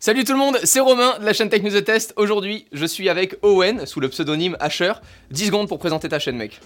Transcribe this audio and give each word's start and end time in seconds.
Salut 0.00 0.22
tout 0.22 0.32
le 0.32 0.38
monde, 0.38 0.60
c'est 0.62 0.78
Romain 0.78 1.18
de 1.18 1.24
la 1.24 1.32
chaîne 1.32 1.48
Tech 1.48 1.60
News 1.60 1.72
The 1.72 1.82
Test. 1.82 2.12
Aujourd'hui, 2.14 2.66
je 2.70 2.86
suis 2.86 3.08
avec 3.08 3.34
Owen 3.42 3.84
sous 3.84 3.98
le 3.98 4.08
pseudonyme 4.08 4.56
Asher. 4.60 4.92
10 5.32 5.46
secondes 5.46 5.66
pour 5.66 5.80
présenter 5.80 6.08
ta 6.08 6.20
chaîne, 6.20 6.36
mec. 6.36 6.60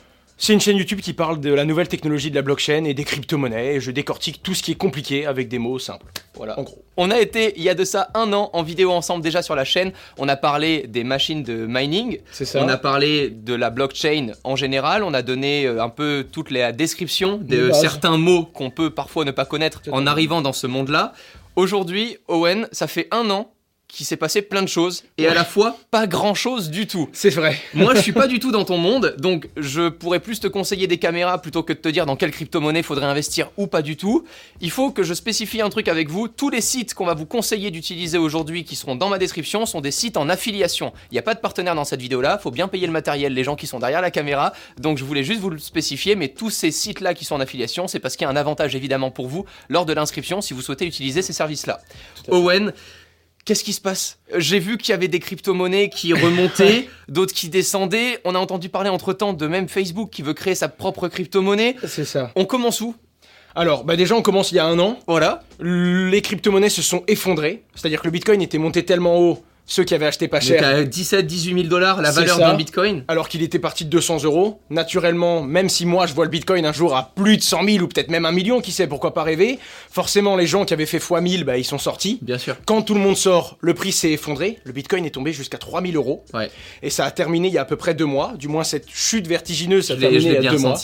C'est 0.45 0.53
une 0.53 0.61
chaîne 0.61 0.77
YouTube 0.77 1.01
qui 1.01 1.13
parle 1.13 1.39
de 1.39 1.55
la 1.55 1.65
nouvelle 1.65 1.87
technologie 1.87 2.29
de 2.29 2.35
la 2.35 2.43
blockchain 2.43 2.83
et 2.83 2.95
des 2.95 3.05
crypto-monnaies. 3.05 3.77
Et 3.77 3.81
je 3.81 3.93
décortique 3.93 4.43
tout 4.43 4.55
ce 4.55 4.63
qui 4.65 4.73
est 4.73 4.75
compliqué 4.75 5.25
avec 5.25 5.47
des 5.47 5.61
mots 5.61 5.79
simples. 5.79 6.07
Voilà, 6.35 6.59
en 6.59 6.65
gros. 6.65 6.83
On 6.97 7.13
a 7.13 7.21
été 7.21 7.53
il 7.57 7.63
y 7.63 7.69
a 7.69 7.77
de 7.77 7.85
ça 7.85 8.09
un 8.15 8.33
an 8.33 8.51
en 8.53 8.65
vidéo 8.65 8.91
ensemble 8.91 9.23
déjà 9.23 9.41
sur 9.41 9.55
la 9.55 9.65
chaîne. 9.65 9.93
On 10.19 10.29
a 10.29 10.35
parlé 10.35 10.89
des 10.89 11.05
machines 11.05 11.45
de 11.45 11.65
mining. 11.69 12.19
C'est 12.33 12.45
ça. 12.45 12.61
On 12.61 12.67
a 12.67 12.77
parlé 12.77 13.31
de 13.31 13.55
la 13.55 13.71
blockchain 13.71 14.33
en 14.43 14.57
général. 14.57 15.05
On 15.05 15.15
a 15.15 15.23
donné 15.23 15.65
euh, 15.65 15.81
un 15.81 15.91
peu 15.91 16.27
toute 16.33 16.51
la 16.51 16.73
description 16.73 17.37
de 17.37 17.71
certains 17.71 18.19
mots 18.19 18.45
qu'on 18.45 18.71
peut 18.71 18.91
parfois 18.91 19.25
ne 19.25 19.31
pas 19.31 19.45
connaître 19.45 19.81
en 19.93 20.09
arrivant 20.09 20.43
dans 20.43 20.53
ce 20.53 20.67
monde-là. 20.67 21.13
Aujourd'hui, 21.55 22.17
Owen, 22.27 22.67
ça 22.73 22.89
fait 22.89 23.07
un 23.13 23.31
an 23.31 23.53
qu'il 23.93 24.07
s'est 24.07 24.17
passé 24.17 24.41
plein 24.41 24.63
de 24.63 24.69
choses 24.69 25.05
et 25.19 25.29
à 25.29 25.35
la 25.35 25.45
fois 25.45 25.77
pas 25.91 26.07
grand-chose 26.07 26.71
du 26.71 26.87
tout. 26.87 27.11
C'est 27.13 27.31
vrai. 27.31 27.61
Moi, 27.75 27.95
je 27.95 28.01
suis 28.01 28.13
pas 28.13 28.27
du 28.27 28.39
tout 28.39 28.51
dans 28.51 28.65
ton 28.65 28.79
monde, 28.79 29.15
donc 29.19 29.49
je 29.59 29.91
pourrais 29.91 30.21
plus 30.21 30.41
te 30.41 30.47
conseiller 30.47 30.87
des 30.87 30.97
caméras 30.97 31.43
plutôt 31.43 31.63
que 31.63 31.75
de 31.75 31.79
te 31.79 31.89
dire 31.91 32.07
dans 32.07 32.17
quelle 32.17 32.31
crypto-monnaie 32.31 32.83
faudrait 32.83 33.07
investir 33.07 33.51
ou 33.59 33.67
pas 33.67 33.83
du 33.83 33.99
tout. 33.99 34.25
Il 34.63 34.71
faut 34.71 34.91
que 34.91 35.03
je 35.03 35.13
spécifie 35.13 35.61
un 35.61 35.69
truc 35.69 35.89
avec 35.89 36.09
vous. 36.09 36.27
Tous 36.27 36.49
les 36.49 36.63
sites 36.63 36.95
qu'on 36.95 37.05
va 37.05 37.13
vous 37.13 37.27
conseiller 37.27 37.71
d'utiliser 37.71 38.17
aujourd'hui, 38.17 38.65
qui 38.65 38.77
seront 38.77 38.97
dans 38.97 39.11
ma 39.11 39.19
description, 39.19 39.67
sont 39.67 39.83
des 39.83 39.91
sites 39.91 40.17
en 40.17 40.31
affiliation. 40.31 40.95
Il 41.11 41.15
n'y 41.15 41.19
a 41.19 41.23
pas 41.23 41.35
de 41.35 41.41
partenaire 41.41 41.75
dans 41.75 41.85
cette 41.85 42.01
vidéo-là. 42.01 42.39
Faut 42.39 42.51
bien 42.51 42.69
payer 42.69 42.87
le 42.87 42.93
matériel, 42.93 43.35
les 43.35 43.45
gens 43.45 43.57
qui 43.57 43.67
sont 43.67 43.79
derrière 43.79 44.01
la 44.01 44.11
caméra. 44.11 44.55
Donc, 44.79 44.97
je 44.97 45.05
voulais 45.05 45.23
juste 45.23 45.41
vous 45.41 45.51
le 45.51 45.59
spécifier, 45.59 46.17
mais 46.17 46.29
tous 46.29 46.49
ces 46.49 46.71
sites-là 46.71 47.13
qui 47.13 47.27
sont 47.27 47.35
en 47.35 47.41
affiliation, 47.41 47.89
c'est 47.89 48.01
parce 48.01 48.17
qu'il 48.17 48.25
y 48.25 48.29
a 48.29 48.31
un 48.31 48.37
avantage 48.37 48.75
évidemment 48.75 49.11
pour 49.11 49.29
vous 49.29 49.45
lors 49.69 49.85
de 49.85 49.93
l'inscription 49.93 50.41
si 50.41 50.55
vous 50.55 50.63
souhaitez 50.63 50.87
utiliser 50.87 51.21
ces 51.21 51.35
services-là. 51.35 51.81
Owen. 52.29 52.73
Qu'est-ce 53.45 53.65
qui 53.65 53.73
se 53.73 53.81
passe? 53.81 54.19
J'ai 54.37 54.61
vu 54.61 54.79
qu'il 54.79 54.93
y 54.93 54.95
avait 54.95 55.09
des 55.09 55.19
crypto-monnaies 55.19 55.89
qui 55.89 56.13
remontaient, 56.13 56.89
d'autres 57.09 57.35
qui 57.35 57.49
descendaient. 57.49 58.21
On 58.25 58.37
a 58.37 58.39
entendu 58.39 58.69
parler 58.69 58.89
entre-temps 58.89 59.33
de 59.33 59.47
même 59.49 59.69
Facebook 59.69 60.11
qui 60.11 60.23
veut 60.23 60.35
créer 60.35 60.55
sa 60.55 60.69
propre 60.69 61.09
crypto-monnaie. 61.09 61.75
C'est 61.87 62.05
ça. 62.05 62.31
On 62.37 62.45
commence 62.45 62.81
où? 62.81 62.95
Alors, 63.55 63.85
bah 63.85 63.97
déjà, 63.97 64.15
on 64.15 64.23
commence 64.23 64.53
il 64.53 64.57
y 64.57 64.59
a 64.61 64.67
un 64.67 64.79
an. 64.79 64.99
Voilà. 65.09 65.43
Les 65.59 66.23
crypto-monnaies 66.23 66.71
se 66.71 66.83
sont 66.83 67.03
effondrées. 67.09 67.65
C'est-à-dire 67.75 68.01
que 68.01 68.07
le 68.07 68.13
bitcoin 68.13 68.41
était 68.41 68.59
monté 68.59 68.85
tellement 68.85 69.19
haut, 69.19 69.43
ceux 69.67 69.85
qui 69.85 69.95
avaient 69.95 70.07
acheté 70.07 70.29
pas 70.29 70.41
Donc 70.41 70.49
cher. 70.49 70.65
à 70.65 70.83
17, 70.83 71.27
18 71.27 71.55
000 71.55 71.67
dollars 71.69 72.03
la 72.03 72.11
valeur 72.11 72.39
d'un 72.39 72.55
bitcoin. 72.55 73.05
alors 73.09 73.29
qu'il 73.29 73.43
était 73.43 73.59
parti 73.59 73.85
de 73.85 73.91
200 73.91 74.25
euros. 74.25 74.61
Naturellement, 74.71 75.43
même 75.43 75.69
si 75.69 75.87
moi 75.87 76.07
je 76.07 76.15
vois 76.15 76.25
le 76.25 76.31
bitcoin 76.31 76.67
un 76.67 76.73
jour 76.73 76.97
à 76.97 77.13
plus 77.15 77.37
de 77.37 77.43
100 77.43 77.65
000 77.65 77.85
ou 77.85 77.89
peut-être 77.89 78.11
même 78.11 78.27
un 78.27 78.33
million, 78.33 78.61
qui 78.61 78.73
sait, 78.73 78.87
pourquoi 78.87 79.15
pas 79.15 79.23
rêver, 79.23 79.59
forcément 79.91 80.37
les 80.37 80.47
gens 80.47 80.65
qui 80.65 80.75
avaient 80.75 80.87
fait 80.87 80.99
x 80.99 81.11
1000, 81.11 81.45
bah, 81.45 81.57
ils 81.59 81.65
sont 81.65 81.79
sortis. 81.79 82.19
Bien 82.23 82.39
sûr. 82.39 82.57
Quand 82.67 82.83
tout 82.83 82.95
le 82.95 83.01
monde 83.01 83.17
sort, 83.17 83.57
le 83.61 83.75
prix 83.75 83.93
s'est 83.93 84.13
effondré, 84.13 84.59
le 84.65 84.73
bitcoin 84.73 85.05
est 85.07 85.11
tombé 85.11 85.33
jusqu'à 85.33 85.59
3000 85.59 85.97
euros. 85.97 86.25
Ouais. 86.35 86.51
Et 86.83 86.91
ça 86.91 87.05
a 87.05 87.11
terminé 87.11 87.49
il 87.49 87.55
y 87.55 87.59
a 87.59 87.63
à 87.63 87.67
peu 87.67 87.77
près 87.77 87.95
deux 87.95 88.05
mois, 88.05 88.35
du 88.37 88.49
moins 88.49 88.65
cette 88.65 88.89
chute 88.91 89.27
vertigineuse, 89.27 89.87
ça 89.87 89.95
a 89.95 89.97
terminé 89.97 90.37
il 90.39 90.43
y 90.43 90.49
a 90.49 90.51
deux 90.51 90.59
mois. 90.59 90.77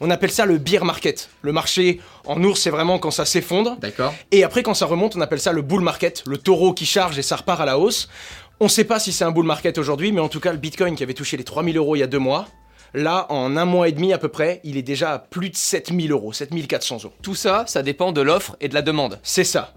On 0.00 0.10
appelle 0.10 0.30
ça 0.30 0.46
le 0.46 0.58
bear 0.58 0.84
market. 0.84 1.30
Le 1.42 1.52
marché 1.52 2.00
en 2.24 2.42
ours, 2.42 2.60
c'est 2.60 2.70
vraiment 2.70 2.98
quand 2.98 3.10
ça 3.10 3.24
s'effondre. 3.24 3.76
D'accord. 3.78 4.14
Et 4.30 4.44
après, 4.44 4.62
quand 4.62 4.74
ça 4.74 4.86
remonte, 4.86 5.16
on 5.16 5.20
appelle 5.20 5.40
ça 5.40 5.52
le 5.52 5.62
bull 5.62 5.80
market, 5.80 6.22
le 6.26 6.38
taureau 6.38 6.72
qui 6.72 6.86
charge 6.86 7.18
et 7.18 7.22
ça 7.22 7.36
repart 7.36 7.60
à 7.60 7.64
la 7.64 7.78
hausse. 7.78 8.08
On 8.60 8.68
sait 8.68 8.84
pas 8.84 8.98
si 8.98 9.12
c'est 9.12 9.24
un 9.24 9.32
bull 9.32 9.44
market 9.46 9.78
aujourd'hui, 9.78 10.12
mais 10.12 10.20
en 10.20 10.28
tout 10.28 10.40
cas, 10.40 10.52
le 10.52 10.58
bitcoin 10.58 10.96
qui 10.96 11.02
avait 11.02 11.14
touché 11.14 11.36
les 11.36 11.44
3000 11.44 11.76
euros 11.76 11.96
il 11.96 12.00
y 12.00 12.02
a 12.02 12.06
deux 12.06 12.18
mois, 12.18 12.46
là, 12.94 13.26
en 13.28 13.56
un 13.56 13.64
mois 13.64 13.88
et 13.88 13.92
demi 13.92 14.12
à 14.12 14.18
peu 14.18 14.28
près, 14.28 14.60
il 14.64 14.76
est 14.76 14.82
déjà 14.82 15.12
à 15.12 15.18
plus 15.18 15.50
de 15.50 15.56
7000 15.56 16.10
euros, 16.10 16.32
7400 16.32 17.04
euros. 17.04 17.14
Tout 17.22 17.34
ça, 17.34 17.64
ça 17.66 17.82
dépend 17.82 18.12
de 18.12 18.22
l'offre 18.22 18.56
et 18.60 18.68
de 18.68 18.74
la 18.74 18.82
demande. 18.82 19.20
C'est 19.22 19.44
ça. 19.44 19.74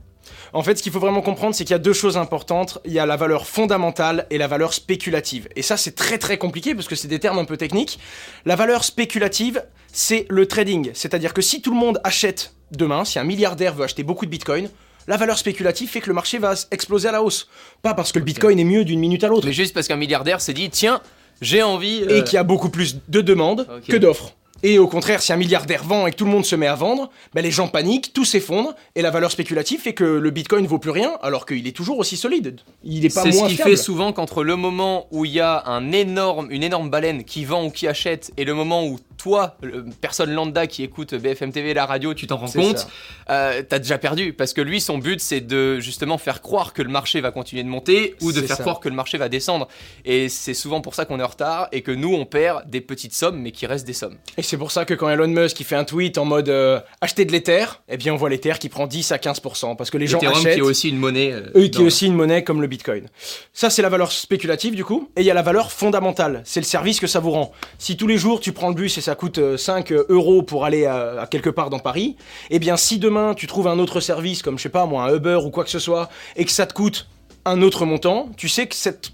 En 0.54 0.64
fait, 0.64 0.78
ce 0.78 0.84
qu'il 0.84 0.92
faut 0.92 1.00
vraiment 1.00 1.22
comprendre, 1.22 1.54
c'est 1.56 1.64
qu'il 1.64 1.72
y 1.74 1.76
a 1.76 1.80
deux 1.80 1.94
choses 1.94 2.18
importantes. 2.18 2.80
Il 2.86 2.92
y 2.94 3.00
a 3.00 3.06
la 3.06 3.16
valeur 3.18 3.46
fondamentale 3.46 4.26
et 4.30 4.38
la 4.38 4.48
valeur 4.48 4.74
spéculative. 4.74 5.48
Et 5.56 5.62
ça, 5.62 5.78
c'est 5.78 5.96
très 5.96 6.18
très 6.18 6.38
compliqué 6.38 6.74
parce 6.76 6.88
que 6.88 6.96
c'est 6.96 7.08
des 7.08 7.20
termes 7.20 7.40
un 7.40 7.46
peu 7.46 7.58
techniques. 7.58 8.00
La 8.46 8.56
valeur 8.56 8.84
spéculative, 8.84 9.64
c'est 9.92 10.26
le 10.30 10.46
trading. 10.48 10.92
C'est-à-dire 10.94 11.34
que 11.34 11.42
si 11.42 11.62
tout 11.62 11.72
le 11.72 11.78
monde 11.80 12.00
achète 12.04 12.54
demain, 12.72 13.06
si 13.06 13.20
un 13.20 13.24
milliardaire 13.24 13.74
veut 13.76 13.84
acheter 13.84 14.04
beaucoup 14.04 14.26
de 14.26 14.32
bitcoin, 14.32 14.70
la 15.08 15.18
valeur 15.18 15.38
spéculative 15.38 15.90
fait 15.90 16.02
que 16.02 16.08
le 16.08 16.14
marché 16.14 16.38
va 16.38 16.54
exploser 16.72 17.08
à 17.08 17.12
la 17.12 17.24
hausse. 17.24 17.48
Pas 17.82 17.94
parce 17.94 18.12
que 18.12 18.20
le 18.20 18.26
bitcoin 18.26 18.60
est 18.60 18.64
mieux 18.64 18.86
d'une 18.86 19.00
minute 19.00 19.24
à 19.24 19.28
l'autre. 19.28 19.48
Mais 19.48 19.54
juste 19.54 19.74
parce 19.74 19.88
qu'un 19.88 19.96
milliardaire 19.96 20.40
s'est 20.42 20.54
dit 20.54 20.70
tiens, 20.70 21.02
j'ai 21.42 21.64
envie. 21.64 22.04
euh, 22.08 22.20
Et 22.20 22.24
qu'il 22.24 22.36
y 22.36 22.38
a 22.38 22.44
beaucoup 22.44 22.70
plus 22.70 22.98
de 23.08 23.22
demandes 23.22 23.68
que 23.88 23.98
d'offres. 23.98 24.36
Et 24.62 24.78
au 24.78 24.88
contraire, 24.88 25.22
si 25.22 25.32
un 25.32 25.38
milliardaire 25.38 25.84
vend 25.84 26.06
et 26.08 26.12
que 26.12 26.18
tout 26.18 26.26
le 26.26 26.32
monde 26.32 26.46
se 26.46 26.56
met 26.56 26.68
à 26.68 26.76
vendre, 26.76 27.10
ben 27.34 27.42
les 27.42 27.52
gens 27.52 27.68
paniquent, 27.70 28.12
tout 28.14 28.26
s'effondre, 28.26 28.76
et 28.96 29.02
la 29.02 29.10
valeur 29.10 29.32
spéculative 29.32 29.80
fait 29.80 29.94
que 29.94 30.04
le 30.04 30.30
bitcoin 30.32 30.68
vaut 30.68 30.80
plus 30.80 30.92
rien, 30.92 31.14
alors 31.22 31.46
qu'il 31.46 31.66
est 31.66 31.76
toujours 31.76 31.98
aussi 32.00 32.18
solide. 32.18 32.60
Il 32.84 33.06
est 33.06 33.14
pas 33.14 33.24
C'est 33.24 33.32
ce 33.32 33.46
qui 33.46 33.56
fiable. 33.56 33.72
fait 33.72 33.78
souvent 33.78 34.12
qu'entre 34.12 34.44
le 34.44 34.56
moment 34.58 35.08
où 35.12 35.24
il 35.24 35.32
y 35.32 35.40
a 35.40 35.64
un 35.66 35.92
énorme, 35.92 36.48
une 36.52 36.64
énorme 36.64 36.90
baleine 36.90 37.24
qui 37.24 37.46
vend 37.46 37.66
ou 37.66 37.70
qui 37.72 37.88
achète 37.88 38.32
et 38.38 38.44
le 38.44 38.54
moment 38.54 38.86
où 38.86 39.00
toi, 39.20 39.58
personne 40.02 40.32
lambda 40.32 40.66
qui 40.66 40.82
écoute 40.84 41.14
BFM 41.14 41.52
TV, 41.52 41.74
la 41.74 41.86
radio, 41.86 42.14
tu 42.14 42.26
t'en 42.26 42.38
rends 42.38 42.48
compte, 42.50 42.88
euh, 43.30 43.62
t'as 43.68 43.78
déjà 43.80 43.98
perdu. 43.98 44.34
Parce 44.34 44.54
que 44.54 44.62
lui, 44.62 44.80
son 44.82 44.98
but, 44.98 45.20
c'est 45.20 45.42
de 45.42 45.80
justement 45.80 46.18
faire 46.18 46.42
croire 46.42 46.74
que 46.74 46.82
le 46.82 46.90
marché 46.90 47.20
va 47.22 47.32
continuer 47.32 47.64
de 47.64 47.68
monter 47.68 48.16
ou 48.22 48.32
de 48.32 48.42
faire 48.42 48.56
ça. 48.58 48.64
croire 48.64 48.80
que 48.80 48.88
le 48.90 48.96
marché 48.96 49.18
va 49.18 49.28
descendre. 49.30 49.68
Et 50.06 50.30
c'est 50.30 50.54
souvent 50.54 50.80
pour 50.82 50.96
ça 50.96 51.04
qu'on 51.06 51.20
est 51.20 51.24
en 51.24 51.28
retard 51.28 51.68
et 51.74 51.82
que 51.82 51.92
nous, 51.92 52.14
on 52.16 52.26
perd 52.26 52.70
des 52.70 52.82
petites 52.82 53.14
sommes, 53.14 53.40
mais 53.42 53.52
qui 53.52 53.66
restent 53.68 53.86
des 53.86 53.94
sommes. 53.94 54.18
Et 54.38 54.42
c'est 54.42 54.58
pour 54.58 54.72
ça 54.72 54.86
que 54.86 54.94
quand 54.94 55.10
Elon 55.10 55.28
Musk 55.28 55.60
il 55.60 55.66
fait 55.66 55.76
un 55.76 55.84
tweet 55.84 56.18
en 56.18 56.24
mode 56.26 56.48
euh, 56.50 56.80
acheter 57.02 57.26
de 57.26 57.32
l'Ether, 57.34 57.66
eh 57.90 57.98
bien 57.98 58.14
on 58.14 58.18
voit 58.18 58.30
l'Ether 58.30 58.54
qui 58.58 58.70
prend 58.70 58.88
10 58.88 59.12
à 59.12 59.18
15%, 59.18 59.76
parce 59.76 59.90
que 59.90 59.98
les 59.98 60.08
gens 60.08 60.20
achètent... 60.20 60.54
qui 60.54 60.60
est 60.60 60.62
aussi 60.62 60.90
une 60.90 60.98
monnaie. 60.98 61.34
euh, 61.34 61.52
Eux 61.56 61.68
qui 61.68 61.82
est 61.82 61.86
aussi 61.86 62.06
une 62.08 62.16
monnaie 62.16 62.44
comme 62.46 62.62
le 62.62 62.68
Bitcoin. 62.68 63.08
Ça, 63.54 63.70
c'est 63.70 63.82
la 63.82 63.90
valeur 63.90 64.14
spéculative 64.14 64.76
du 64.76 64.86
coup. 64.86 65.10
Et 65.18 65.22
il 65.22 65.26
y 65.26 65.32
a 65.32 65.34
la 65.34 65.42
valeur 65.42 65.72
fondamentale. 65.74 66.42
C'est 66.46 66.62
le 66.62 66.66
service 66.66 67.00
que 67.02 67.08
ça 67.08 67.20
vous 67.20 67.32
rend. 67.32 67.52
Si 67.78 67.98
tous 67.98 68.08
les 68.08 68.18
jours 68.18 68.40
tu 68.40 68.54
prends 68.54 68.70
le 68.70 68.76
bus 68.76 68.98
et 68.98 69.02
ça 69.02 69.09
coûte 69.16 69.38
euh, 69.38 69.58
5 69.58 69.92
euros 70.10 70.44
pour 70.44 70.66
aller 70.66 70.86
à, 70.86 71.22
à 71.22 71.28
quelque 71.28 71.50
part 71.50 71.70
dans 71.70 71.80
Paris, 71.80 72.16
eh 72.50 72.60
bien 72.60 72.78
si 72.78 73.00
demain 73.00 73.34
tu 73.34 73.48
trouves 73.48 73.68
un 73.68 73.80
autre 73.80 74.00
service 74.00 74.42
comme 74.42 74.58
je 74.58 74.64
sais 74.64 74.70
pas 74.70 74.86
moi 74.86 75.04
un 75.04 75.16
Uber 75.16 75.40
ou 75.44 75.50
quoi 75.50 75.64
que 75.64 75.70
ce 75.70 75.80
soit 75.80 76.10
et 76.36 76.46
que 76.46 76.52
ça 76.52 76.66
te 76.66 76.74
coûte 76.74 77.08
un 77.46 77.62
autre 77.62 77.86
montant, 77.86 78.30
tu 78.38 78.50
sais 78.50 78.68
que 78.68 78.76
cette 78.76 79.12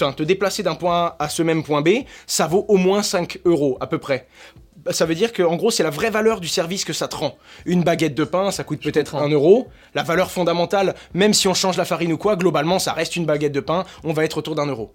Enfin, 0.00 0.12
te 0.12 0.22
déplacer 0.22 0.62
d'un 0.62 0.76
point 0.76 1.06
A 1.06 1.16
à 1.18 1.28
ce 1.28 1.42
même 1.42 1.64
point 1.64 1.82
B, 1.82 2.04
ça 2.26 2.46
vaut 2.46 2.64
au 2.68 2.76
moins 2.76 3.02
5 3.02 3.40
euros 3.44 3.76
à 3.80 3.88
peu 3.88 3.98
près. 3.98 4.28
Bah, 4.76 4.92
Ça 4.92 5.06
veut 5.06 5.16
dire 5.16 5.32
que 5.32 5.42
en 5.42 5.56
gros 5.56 5.72
c'est 5.72 5.82
la 5.82 5.90
vraie 5.90 6.10
valeur 6.10 6.40
du 6.40 6.46
service 6.46 6.84
que 6.84 6.92
ça 6.92 7.08
te 7.08 7.16
rend. 7.16 7.36
Une 7.66 7.82
baguette 7.82 8.14
de 8.14 8.22
pain, 8.22 8.52
ça 8.52 8.62
coûte 8.62 8.80
peut-être 8.80 9.12
comprends. 9.12 9.26
1 9.26 9.30
euro. 9.30 9.66
La 9.94 10.04
valeur 10.04 10.30
fondamentale, 10.30 10.94
même 11.14 11.34
si 11.34 11.48
on 11.48 11.54
change 11.54 11.76
la 11.76 11.84
farine 11.84 12.12
ou 12.12 12.16
quoi, 12.16 12.36
globalement 12.36 12.78
ça 12.78 12.92
reste 12.92 13.16
une 13.16 13.26
baguette 13.26 13.52
de 13.52 13.60
pain, 13.60 13.84
on 14.04 14.12
va 14.12 14.24
être 14.24 14.36
autour 14.38 14.54
d'un 14.54 14.66
euro. 14.66 14.92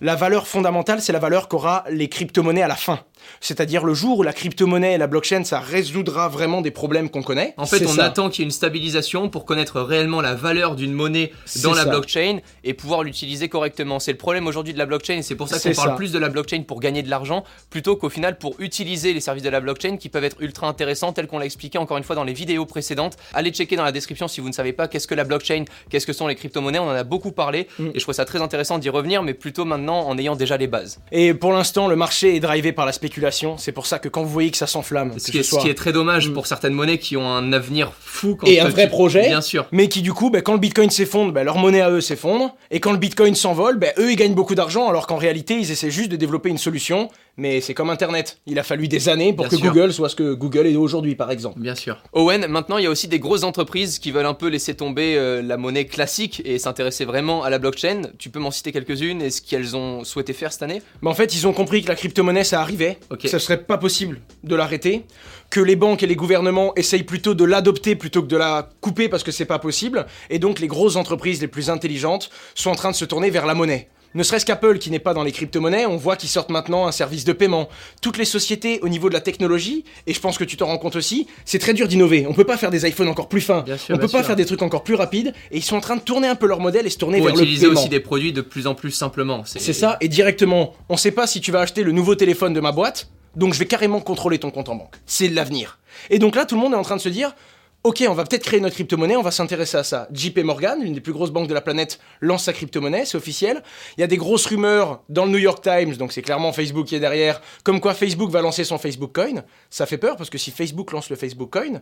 La 0.00 0.16
valeur 0.16 0.48
fondamentale, 0.48 1.00
c'est 1.00 1.12
la 1.12 1.18
valeur 1.18 1.46
qu'aura 1.46 1.84
les 1.88 2.08
crypto-monnaies 2.08 2.62
à 2.62 2.68
la 2.68 2.74
fin. 2.74 3.00
C'est-à-dire 3.40 3.84
le 3.84 3.94
jour 3.94 4.18
où 4.18 4.22
la 4.22 4.32
crypto-monnaie 4.32 4.94
et 4.94 4.98
la 4.98 5.06
blockchain, 5.06 5.44
ça 5.44 5.60
résoudra 5.60 6.28
vraiment 6.28 6.60
des 6.60 6.70
problèmes 6.70 7.10
qu'on 7.10 7.22
connaît. 7.22 7.54
En 7.56 7.66
fait, 7.66 7.84
on 7.86 7.88
ça. 7.92 8.04
attend 8.04 8.28
qu'il 8.30 8.42
y 8.42 8.44
ait 8.44 8.46
une 8.46 8.50
stabilisation 8.50 9.28
pour 9.28 9.44
connaître 9.44 9.80
réellement 9.80 10.20
la 10.20 10.34
valeur 10.34 10.76
d'une 10.76 10.92
monnaie 10.92 11.32
dans 11.62 11.72
la 11.74 11.84
ça. 11.84 11.88
blockchain 11.90 12.38
et 12.64 12.74
pouvoir 12.74 13.02
l'utiliser 13.02 13.48
correctement. 13.48 13.98
C'est 13.98 14.12
le 14.12 14.18
problème 14.18 14.46
aujourd'hui 14.46 14.72
de 14.72 14.78
la 14.78 14.86
blockchain 14.86 15.18
et 15.18 15.22
c'est 15.22 15.34
pour 15.34 15.48
ça 15.48 15.58
qu'on 15.58 15.74
parle 15.74 15.96
plus 15.96 16.12
de 16.12 16.18
la 16.18 16.28
blockchain 16.28 16.62
pour 16.66 16.80
gagner 16.80 17.02
de 17.02 17.10
l'argent 17.10 17.44
plutôt 17.70 17.96
qu'au 17.96 18.08
final 18.08 18.38
pour 18.38 18.54
utiliser 18.58 19.12
les 19.12 19.20
services 19.20 19.42
de 19.44 19.48
la 19.50 19.60
blockchain 19.60 19.96
qui 19.96 20.08
peuvent 20.08 20.24
être 20.24 20.36
ultra 20.40 20.68
intéressants 20.68 21.12
tels 21.12 21.26
qu'on 21.26 21.38
l'a 21.38 21.44
expliqué 21.46 21.78
encore 21.78 21.96
une 21.98 22.04
fois 22.04 22.16
dans 22.16 22.24
les 22.24 22.32
vidéos 22.32 22.66
précédentes. 22.66 23.16
Allez 23.34 23.50
checker 23.50 23.76
dans 23.76 23.84
la 23.84 23.92
description 23.92 24.28
si 24.28 24.40
vous 24.40 24.48
ne 24.48 24.52
savez 24.54 24.72
pas 24.72 24.88
qu'est-ce 24.88 25.06
que 25.06 25.14
la 25.14 25.24
blockchain, 25.24 25.64
qu'est-ce 25.88 26.06
que 26.06 26.12
sont 26.12 26.26
les 26.26 26.34
crypto-monnaies. 26.36 26.78
On 26.78 26.88
en 26.88 26.90
a 26.90 27.04
beaucoup 27.04 27.32
parlé 27.32 27.68
Mm. 27.78 27.88
et 27.94 27.98
je 27.98 28.00
trouve 28.00 28.14
ça 28.14 28.24
très 28.24 28.40
intéressant 28.40 28.78
d'y 28.78 28.88
revenir 28.88 29.22
mais 29.22 29.34
plutôt 29.34 29.64
maintenant 29.64 30.00
en 30.08 30.16
ayant 30.18 30.36
déjà 30.36 30.56
les 30.56 30.66
bases. 30.66 31.00
Et 31.12 31.34
pour 31.34 31.52
l'instant, 31.52 31.88
le 31.88 31.96
marché 31.96 32.36
est 32.36 32.40
drivé 32.40 32.72
par 32.72 32.86
la 32.86 32.92
spéculation. 33.10 33.58
C'est 33.58 33.72
pour 33.72 33.86
ça 33.86 33.98
que 33.98 34.08
quand 34.08 34.22
vous 34.22 34.28
voyez 34.28 34.50
que 34.50 34.56
ça 34.56 34.66
s'enflamme, 34.68 35.14
Ce 35.18 35.30
qui, 35.30 35.38
est, 35.38 35.42
ce 35.42 35.50
ce 35.50 35.56
qui 35.56 35.60
soit- 35.62 35.70
est 35.70 35.74
très 35.74 35.92
dommage 35.92 36.28
Mm. 36.28 36.34
pour 36.34 36.46
certaines 36.46 36.72
monnaies 36.74 36.98
qui 36.98 37.16
ont 37.16 37.28
un 37.28 37.52
avenir 37.52 37.92
fou. 38.00 38.36
Quand 38.36 38.46
Et 38.46 38.60
un 38.60 38.66
tu- 38.66 38.70
vrai 38.72 38.88
projet. 38.88 39.22
Bien 39.26 39.40
sûr. 39.40 39.66
mais 39.72 39.88
qui 39.88 40.02
du 40.02 40.12
coup, 40.12 40.30
ben, 40.30 40.42
quand 40.42 40.52
le 40.52 40.58
Bitcoin 40.58 40.90
s'effondre, 40.90 41.32
ben, 41.32 41.42
leur 41.44 41.58
monnaie 41.58 41.80
à 41.80 41.90
eux 41.90 42.00
s'effondre, 42.00 42.54
et 42.70 42.78
quand 42.80 42.92
le 42.92 42.98
Bitcoin 42.98 43.34
s'envole, 43.34 43.78
ben, 43.78 43.92
eux 43.98 44.12
ils 44.12 44.16
gagnent 44.16 44.34
beaucoup 44.34 44.54
d'argent, 44.54 44.88
alors 44.88 45.06
qu'en 45.06 45.16
réalité 45.16 45.54
ils 45.58 45.70
essaient 45.72 45.90
juste 45.90 46.10
de 46.10 46.16
développer 46.16 46.48
une 46.50 46.58
solution. 46.58 47.08
Mais 47.36 47.60
c'est 47.60 47.74
comme 47.74 47.90
Internet, 47.90 48.38
il 48.46 48.58
a 48.58 48.62
fallu 48.62 48.86
des 48.88 49.08
années 49.08 49.32
pour 49.32 49.46
Bien 49.46 49.50
que 49.50 49.62
sûr. 49.62 49.72
Google 49.72 49.92
soit 49.92 50.08
ce 50.08 50.16
que 50.16 50.34
Google 50.34 50.66
est 50.66 50.76
aujourd'hui, 50.76 51.14
par 51.14 51.30
exemple. 51.30 51.60
Bien 51.60 51.74
sûr. 51.74 52.02
Owen, 52.12 52.46
maintenant 52.48 52.76
il 52.78 52.84
y 52.84 52.86
a 52.86 52.90
aussi 52.90 53.08
des 53.08 53.18
grosses 53.18 53.44
entreprises 53.44 53.98
qui 53.98 54.10
veulent 54.10 54.26
un 54.26 54.34
peu 54.34 54.48
laisser 54.48 54.74
tomber 54.74 55.16
euh, 55.16 55.40
la 55.42 55.56
monnaie 55.56 55.86
classique 55.86 56.42
et 56.44 56.58
s'intéresser 56.58 57.04
vraiment 57.04 57.42
à 57.42 57.50
la 57.50 57.58
blockchain. 57.58 58.02
Tu 58.18 58.28
peux 58.30 58.40
m'en 58.40 58.50
citer 58.50 58.72
quelques-unes 58.72 59.22
et 59.22 59.30
ce 59.30 59.40
qu'elles 59.40 59.76
ont 59.76 60.04
souhaité 60.04 60.32
faire 60.32 60.52
cette 60.52 60.62
année? 60.62 60.82
Mais 61.02 61.08
en 61.10 61.14
fait, 61.14 61.34
ils 61.34 61.46
ont 61.46 61.52
compris 61.52 61.82
que 61.82 61.88
la 61.88 61.94
crypto-monnaie, 61.94 62.44
ça 62.44 62.60
arrivait, 62.60 62.98
Ok. 63.10 63.20
que 63.20 63.28
ce 63.28 63.38
serait 63.38 63.62
pas 63.62 63.78
possible 63.78 64.20
de 64.44 64.54
l'arrêter, 64.54 65.04
que 65.48 65.60
les 65.60 65.76
banques 65.76 66.02
et 66.02 66.06
les 66.06 66.16
gouvernements 66.16 66.74
essayent 66.76 67.04
plutôt 67.04 67.34
de 67.34 67.44
l'adopter 67.44 67.96
plutôt 67.96 68.22
que 68.22 68.28
de 68.28 68.36
la 68.36 68.68
couper 68.80 69.08
parce 69.08 69.22
que 69.22 69.32
c'est 69.32 69.44
pas 69.46 69.58
possible, 69.58 70.06
et 70.28 70.38
donc 70.38 70.60
les 70.60 70.66
grosses 70.66 70.96
entreprises 70.96 71.40
les 71.40 71.48
plus 71.48 71.70
intelligentes 71.70 72.30
sont 72.54 72.70
en 72.70 72.74
train 72.74 72.90
de 72.90 72.96
se 72.96 73.04
tourner 73.04 73.30
vers 73.30 73.46
la 73.46 73.54
monnaie. 73.54 73.88
Ne 74.14 74.24
serait-ce 74.24 74.44
qu'Apple 74.44 74.78
qui 74.78 74.90
n'est 74.90 74.98
pas 74.98 75.14
dans 75.14 75.22
les 75.22 75.30
crypto-monnaies, 75.30 75.86
on 75.86 75.96
voit 75.96 76.16
qu'ils 76.16 76.28
sortent 76.28 76.50
maintenant 76.50 76.88
un 76.88 76.92
service 76.92 77.24
de 77.24 77.32
paiement. 77.32 77.68
Toutes 78.02 78.18
les 78.18 78.24
sociétés 78.24 78.80
au 78.82 78.88
niveau 78.88 79.08
de 79.08 79.14
la 79.14 79.20
technologie, 79.20 79.84
et 80.08 80.14
je 80.14 80.20
pense 80.20 80.36
que 80.36 80.42
tu 80.42 80.56
t'en 80.56 80.66
rends 80.66 80.78
compte 80.78 80.96
aussi, 80.96 81.28
c'est 81.44 81.60
très 81.60 81.74
dur 81.74 81.86
d'innover. 81.86 82.26
On 82.28 82.34
peut 82.34 82.44
pas 82.44 82.56
faire 82.56 82.72
des 82.72 82.88
iPhones 82.88 83.08
encore 83.08 83.28
plus 83.28 83.40
fins, 83.40 83.64
sûr, 83.64 83.94
on 83.94 83.98
peut 83.98 84.08
pas 84.08 84.18
sûr. 84.18 84.26
faire 84.26 84.36
des 84.36 84.46
trucs 84.46 84.62
encore 84.62 84.82
plus 84.82 84.96
rapides, 84.96 85.32
et 85.52 85.58
ils 85.58 85.62
sont 85.62 85.76
en 85.76 85.80
train 85.80 85.94
de 85.94 86.00
tourner 86.00 86.26
un 86.26 86.34
peu 86.34 86.46
leur 86.46 86.58
modèle 86.58 86.86
et 86.86 86.90
se 86.90 86.98
tourner 86.98 87.18
Pour 87.18 87.28
vers 87.28 87.36
utiliser 87.36 87.66
le 87.66 87.68
paiement. 87.70 87.80
aussi 87.80 87.88
des 87.88 88.00
produits 88.00 88.32
de 88.32 88.40
plus 88.40 88.66
en 88.66 88.74
plus 88.74 88.90
simplement. 88.90 89.44
C'est 89.44 89.72
ça, 89.72 89.96
et 90.00 90.08
directement, 90.08 90.74
on 90.88 90.96
sait 90.96 91.12
pas 91.12 91.28
si 91.28 91.40
tu 91.40 91.52
vas 91.52 91.60
acheter 91.60 91.84
le 91.84 91.92
nouveau 91.92 92.16
téléphone 92.16 92.52
de 92.52 92.60
ma 92.60 92.72
boîte, 92.72 93.10
donc 93.36 93.54
je 93.54 93.60
vais 93.60 93.66
carrément 93.66 94.00
contrôler 94.00 94.38
ton 94.38 94.50
compte 94.50 94.68
en 94.68 94.74
banque. 94.74 94.96
C'est 95.06 95.28
l'avenir. 95.28 95.78
Et 96.10 96.18
donc 96.18 96.34
là, 96.34 96.46
tout 96.46 96.56
le 96.56 96.60
monde 96.60 96.72
est 96.72 96.76
en 96.76 96.82
train 96.82 96.96
de 96.96 97.00
se 97.00 97.08
dire, 97.08 97.32
ok, 97.82 98.04
on 98.08 98.14
va 98.14 98.24
peut-être 98.24 98.44
créer 98.44 98.60
notre 98.60 98.74
crypto-monnaie, 98.74 99.16
on 99.16 99.22
va 99.22 99.30
s'intéresser 99.30 99.78
à 99.78 99.84
ça. 99.84 100.08
JP 100.12 100.38
Morgan, 100.40 100.82
l'une 100.82 100.92
des 100.92 101.00
plus 101.00 101.12
grosses 101.12 101.30
banques 101.30 101.48
de 101.48 101.54
la 101.54 101.60
planète, 101.60 101.98
lance 102.20 102.44
sa 102.44 102.52
crypto-monnaie, 102.52 103.04
c'est 103.04 103.16
officiel. 103.16 103.62
Il 103.96 104.00
y 104.00 104.04
a 104.04 104.06
des 104.06 104.16
grosses 104.16 104.46
rumeurs 104.46 105.02
dans 105.08 105.24
le 105.24 105.30
New 105.30 105.38
York 105.38 105.62
Times, 105.62 105.96
donc 105.96 106.12
c'est 106.12 106.22
clairement 106.22 106.52
Facebook 106.52 106.86
qui 106.86 106.94
est 106.94 107.00
derrière, 107.00 107.40
comme 107.64 107.80
quoi 107.80 107.94
Facebook 107.94 108.30
va 108.30 108.42
lancer 108.42 108.64
son 108.64 108.78
Facebook 108.78 109.14
Coin. 109.14 109.44
Ça 109.70 109.86
fait 109.86 109.98
peur, 109.98 110.16
parce 110.16 110.30
que 110.30 110.38
si 110.38 110.50
Facebook 110.50 110.92
lance 110.92 111.10
le 111.10 111.16
Facebook 111.16 111.50
Coin, 111.50 111.80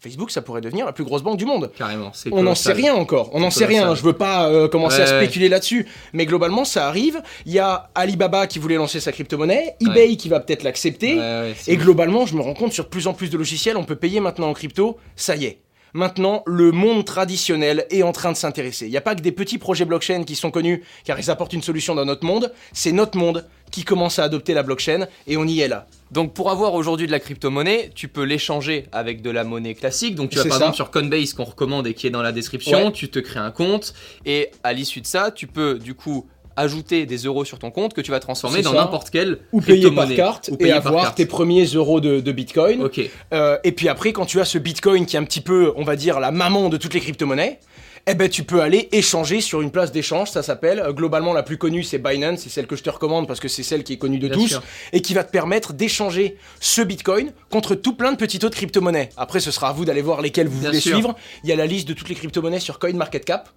Facebook, 0.00 0.30
ça 0.30 0.42
pourrait 0.42 0.60
devenir 0.60 0.86
la 0.86 0.92
plus 0.92 1.04
grosse 1.04 1.22
banque 1.22 1.38
du 1.38 1.46
monde. 1.46 1.70
Carrément. 1.76 2.10
c'est 2.14 2.32
On 2.32 2.42
n'en 2.42 2.54
sait 2.54 2.72
rien 2.72 2.94
encore, 2.94 3.30
on 3.32 3.40
n'en 3.40 3.50
sait 3.50 3.64
rien, 3.64 3.94
je 3.94 4.02
veux 4.02 4.12
pas 4.12 4.48
euh, 4.48 4.68
commencer 4.68 5.00
à 5.02 5.04
Ouais, 5.10 5.24
spéculer 5.24 5.48
là-dessus, 5.48 5.86
mais 6.12 6.26
globalement 6.26 6.64
ça 6.64 6.86
arrive, 6.86 7.22
il 7.46 7.52
y 7.52 7.58
a 7.58 7.90
Alibaba 7.94 8.46
qui 8.46 8.58
voulait 8.58 8.76
lancer 8.76 9.00
sa 9.00 9.12
crypto-monnaie, 9.12 9.76
eBay 9.80 10.16
qui 10.16 10.28
va 10.28 10.40
peut-être 10.40 10.62
l'accepter, 10.62 11.18
Ouais, 11.18 11.54
et 11.66 11.76
globalement 11.76 12.26
je 12.26 12.34
me 12.36 12.42
rends 12.42 12.54
compte 12.54 12.72
sur 12.72 12.88
plus 12.88 13.06
en 13.06 13.14
plus 13.14 13.30
de 13.30 13.38
logiciels, 13.38 13.76
on 13.76 13.84
peut 13.84 13.96
payer 13.96 14.20
maintenant 14.20 14.48
en 14.48 14.54
crypto, 14.54 14.98
ça 15.16 15.34
y 15.36 15.44
est. 15.46 15.58
Maintenant, 15.94 16.42
le 16.44 16.72
monde 16.72 17.06
traditionnel 17.06 17.86
est 17.90 18.02
en 18.02 18.12
train 18.12 18.30
de 18.30 18.36
s'intéresser. 18.36 18.84
Il 18.84 18.90
n'y 18.90 18.98
a 18.98 19.00
pas 19.00 19.14
que 19.14 19.22
des 19.22 19.32
petits 19.32 19.56
projets 19.56 19.86
blockchain 19.86 20.24
qui 20.24 20.34
sont 20.34 20.50
connus 20.50 20.82
car 21.04 21.18
ils 21.18 21.30
apportent 21.30 21.54
une 21.54 21.62
solution 21.62 21.94
dans 21.94 22.04
notre 22.04 22.26
monde, 22.26 22.52
c'est 22.74 22.92
notre 22.92 23.16
monde 23.16 23.46
qui 23.70 23.82
commence 23.82 24.18
à 24.18 24.24
adopter 24.24 24.52
la 24.52 24.62
blockchain 24.62 25.06
et 25.26 25.38
on 25.38 25.46
y 25.46 25.60
est 25.60 25.68
là. 25.68 25.86
Donc 26.12 26.34
pour 26.34 26.50
avoir 26.50 26.74
aujourd'hui 26.74 27.06
de 27.06 27.12
la 27.12 27.18
crypto-monnaie, 27.20 27.90
tu 27.94 28.08
peux 28.08 28.22
l'échanger 28.22 28.86
avec 28.92 29.22
de 29.22 29.30
la 29.30 29.42
monnaie 29.44 29.74
classique. 29.74 30.14
Donc 30.14 30.30
tu 30.30 30.36
vas 30.38 30.44
par 30.44 30.52
ça. 30.52 30.58
exemple 30.58 30.76
sur 30.76 30.90
Coinbase 30.90 31.32
qu'on 31.34 31.44
recommande 31.44 31.86
et 31.86 31.94
qui 31.94 32.06
est 32.06 32.10
dans 32.10 32.22
la 32.22 32.32
description, 32.32 32.86
Ouais. 32.86 32.92
tu 32.92 33.08
te 33.08 33.18
crées 33.18 33.40
un 33.40 33.50
compte 33.50 33.92
et 34.24 34.50
à 34.62 34.72
l'issue 34.72 35.00
de 35.00 35.06
ça, 35.06 35.30
tu 35.30 35.46
peux 35.46 35.78
du 35.78 35.94
coup 35.94 36.26
ajouter 36.58 37.04
des 37.04 37.18
euros 37.18 37.44
sur 37.44 37.58
ton 37.58 37.70
compte 37.70 37.92
que 37.92 38.00
tu 38.00 38.10
vas 38.12 38.18
transformer 38.20 38.62
dans 38.62 38.72
n'importe 38.72 39.10
quelle 39.10 39.40
Ou 39.52 39.60
payer 39.60 39.90
par 39.90 40.08
carte 40.14 40.48
Ou 40.50 40.54
et 40.54 40.58
payer 40.58 40.72
par 40.74 40.86
avoir 40.86 41.02
carte. 41.04 41.16
tes 41.18 41.26
premiers 41.26 41.64
euros 41.66 42.00
de, 42.00 42.20
de 42.20 42.32
Bitcoin. 42.32 42.88
Euh, 43.34 43.58
et 43.62 43.72
puis 43.72 43.88
après, 43.90 44.12
quand 44.14 44.24
tu 44.24 44.40
as 44.40 44.46
ce 44.46 44.56
Bitcoin 44.56 45.04
qui 45.04 45.16
est 45.16 45.18
un 45.18 45.24
petit 45.24 45.42
peu, 45.42 45.72
on 45.76 45.84
va 45.84 45.96
dire, 45.96 46.18
la 46.18 46.30
maman 46.30 46.70
de 46.70 46.78
toutes 46.78 46.94
les 46.94 47.00
crypto-monnaies, 47.00 47.58
eh 48.08 48.14
ben 48.14 48.28
tu 48.28 48.44
peux 48.44 48.60
aller 48.60 48.88
échanger 48.92 49.40
sur 49.40 49.60
une 49.62 49.70
place 49.70 49.90
d'échange, 49.92 50.30
ça 50.30 50.42
s'appelle. 50.42 50.78
Euh, 50.80 50.92
globalement, 50.92 51.32
la 51.32 51.42
plus 51.42 51.58
connue, 51.58 51.82
c'est 51.82 51.98
Binance, 51.98 52.40
c'est 52.40 52.50
celle 52.50 52.66
que 52.66 52.76
je 52.76 52.82
te 52.82 52.90
recommande 52.90 53.26
parce 53.26 53.40
que 53.40 53.48
c'est 53.48 53.62
celle 53.62 53.82
qui 53.84 53.94
est 53.94 53.98
connue 53.98 54.18
de 54.18 54.28
Bien 54.28 54.36
tous, 54.36 54.48
sûr. 54.48 54.62
et 54.92 55.00
qui 55.02 55.12
va 55.14 55.24
te 55.24 55.30
permettre 55.30 55.72
d'échanger 55.72 56.36
ce 56.60 56.82
Bitcoin 56.82 57.32
contre 57.50 57.74
tout 57.74 57.94
plein 57.94 58.12
de 58.12 58.16
petites 58.16 58.44
autres 58.44 58.56
crypto-monnaies. 58.56 59.08
Après, 59.16 59.40
ce 59.40 59.50
sera 59.50 59.70
à 59.70 59.72
vous 59.72 59.84
d'aller 59.84 60.02
voir 60.02 60.20
lesquelles 60.22 60.46
vous 60.48 60.60
Bien 60.60 60.68
voulez 60.70 60.80
sûr. 60.80 60.92
suivre. 60.96 61.16
Il 61.42 61.50
y 61.50 61.52
a 61.52 61.56
la 61.56 61.66
liste 61.66 61.88
de 61.88 61.94
toutes 61.94 62.08
les 62.08 62.14
crypto-monnaies 62.14 62.60
sur 62.60 62.78
CoinMarketCap. 62.78 63.48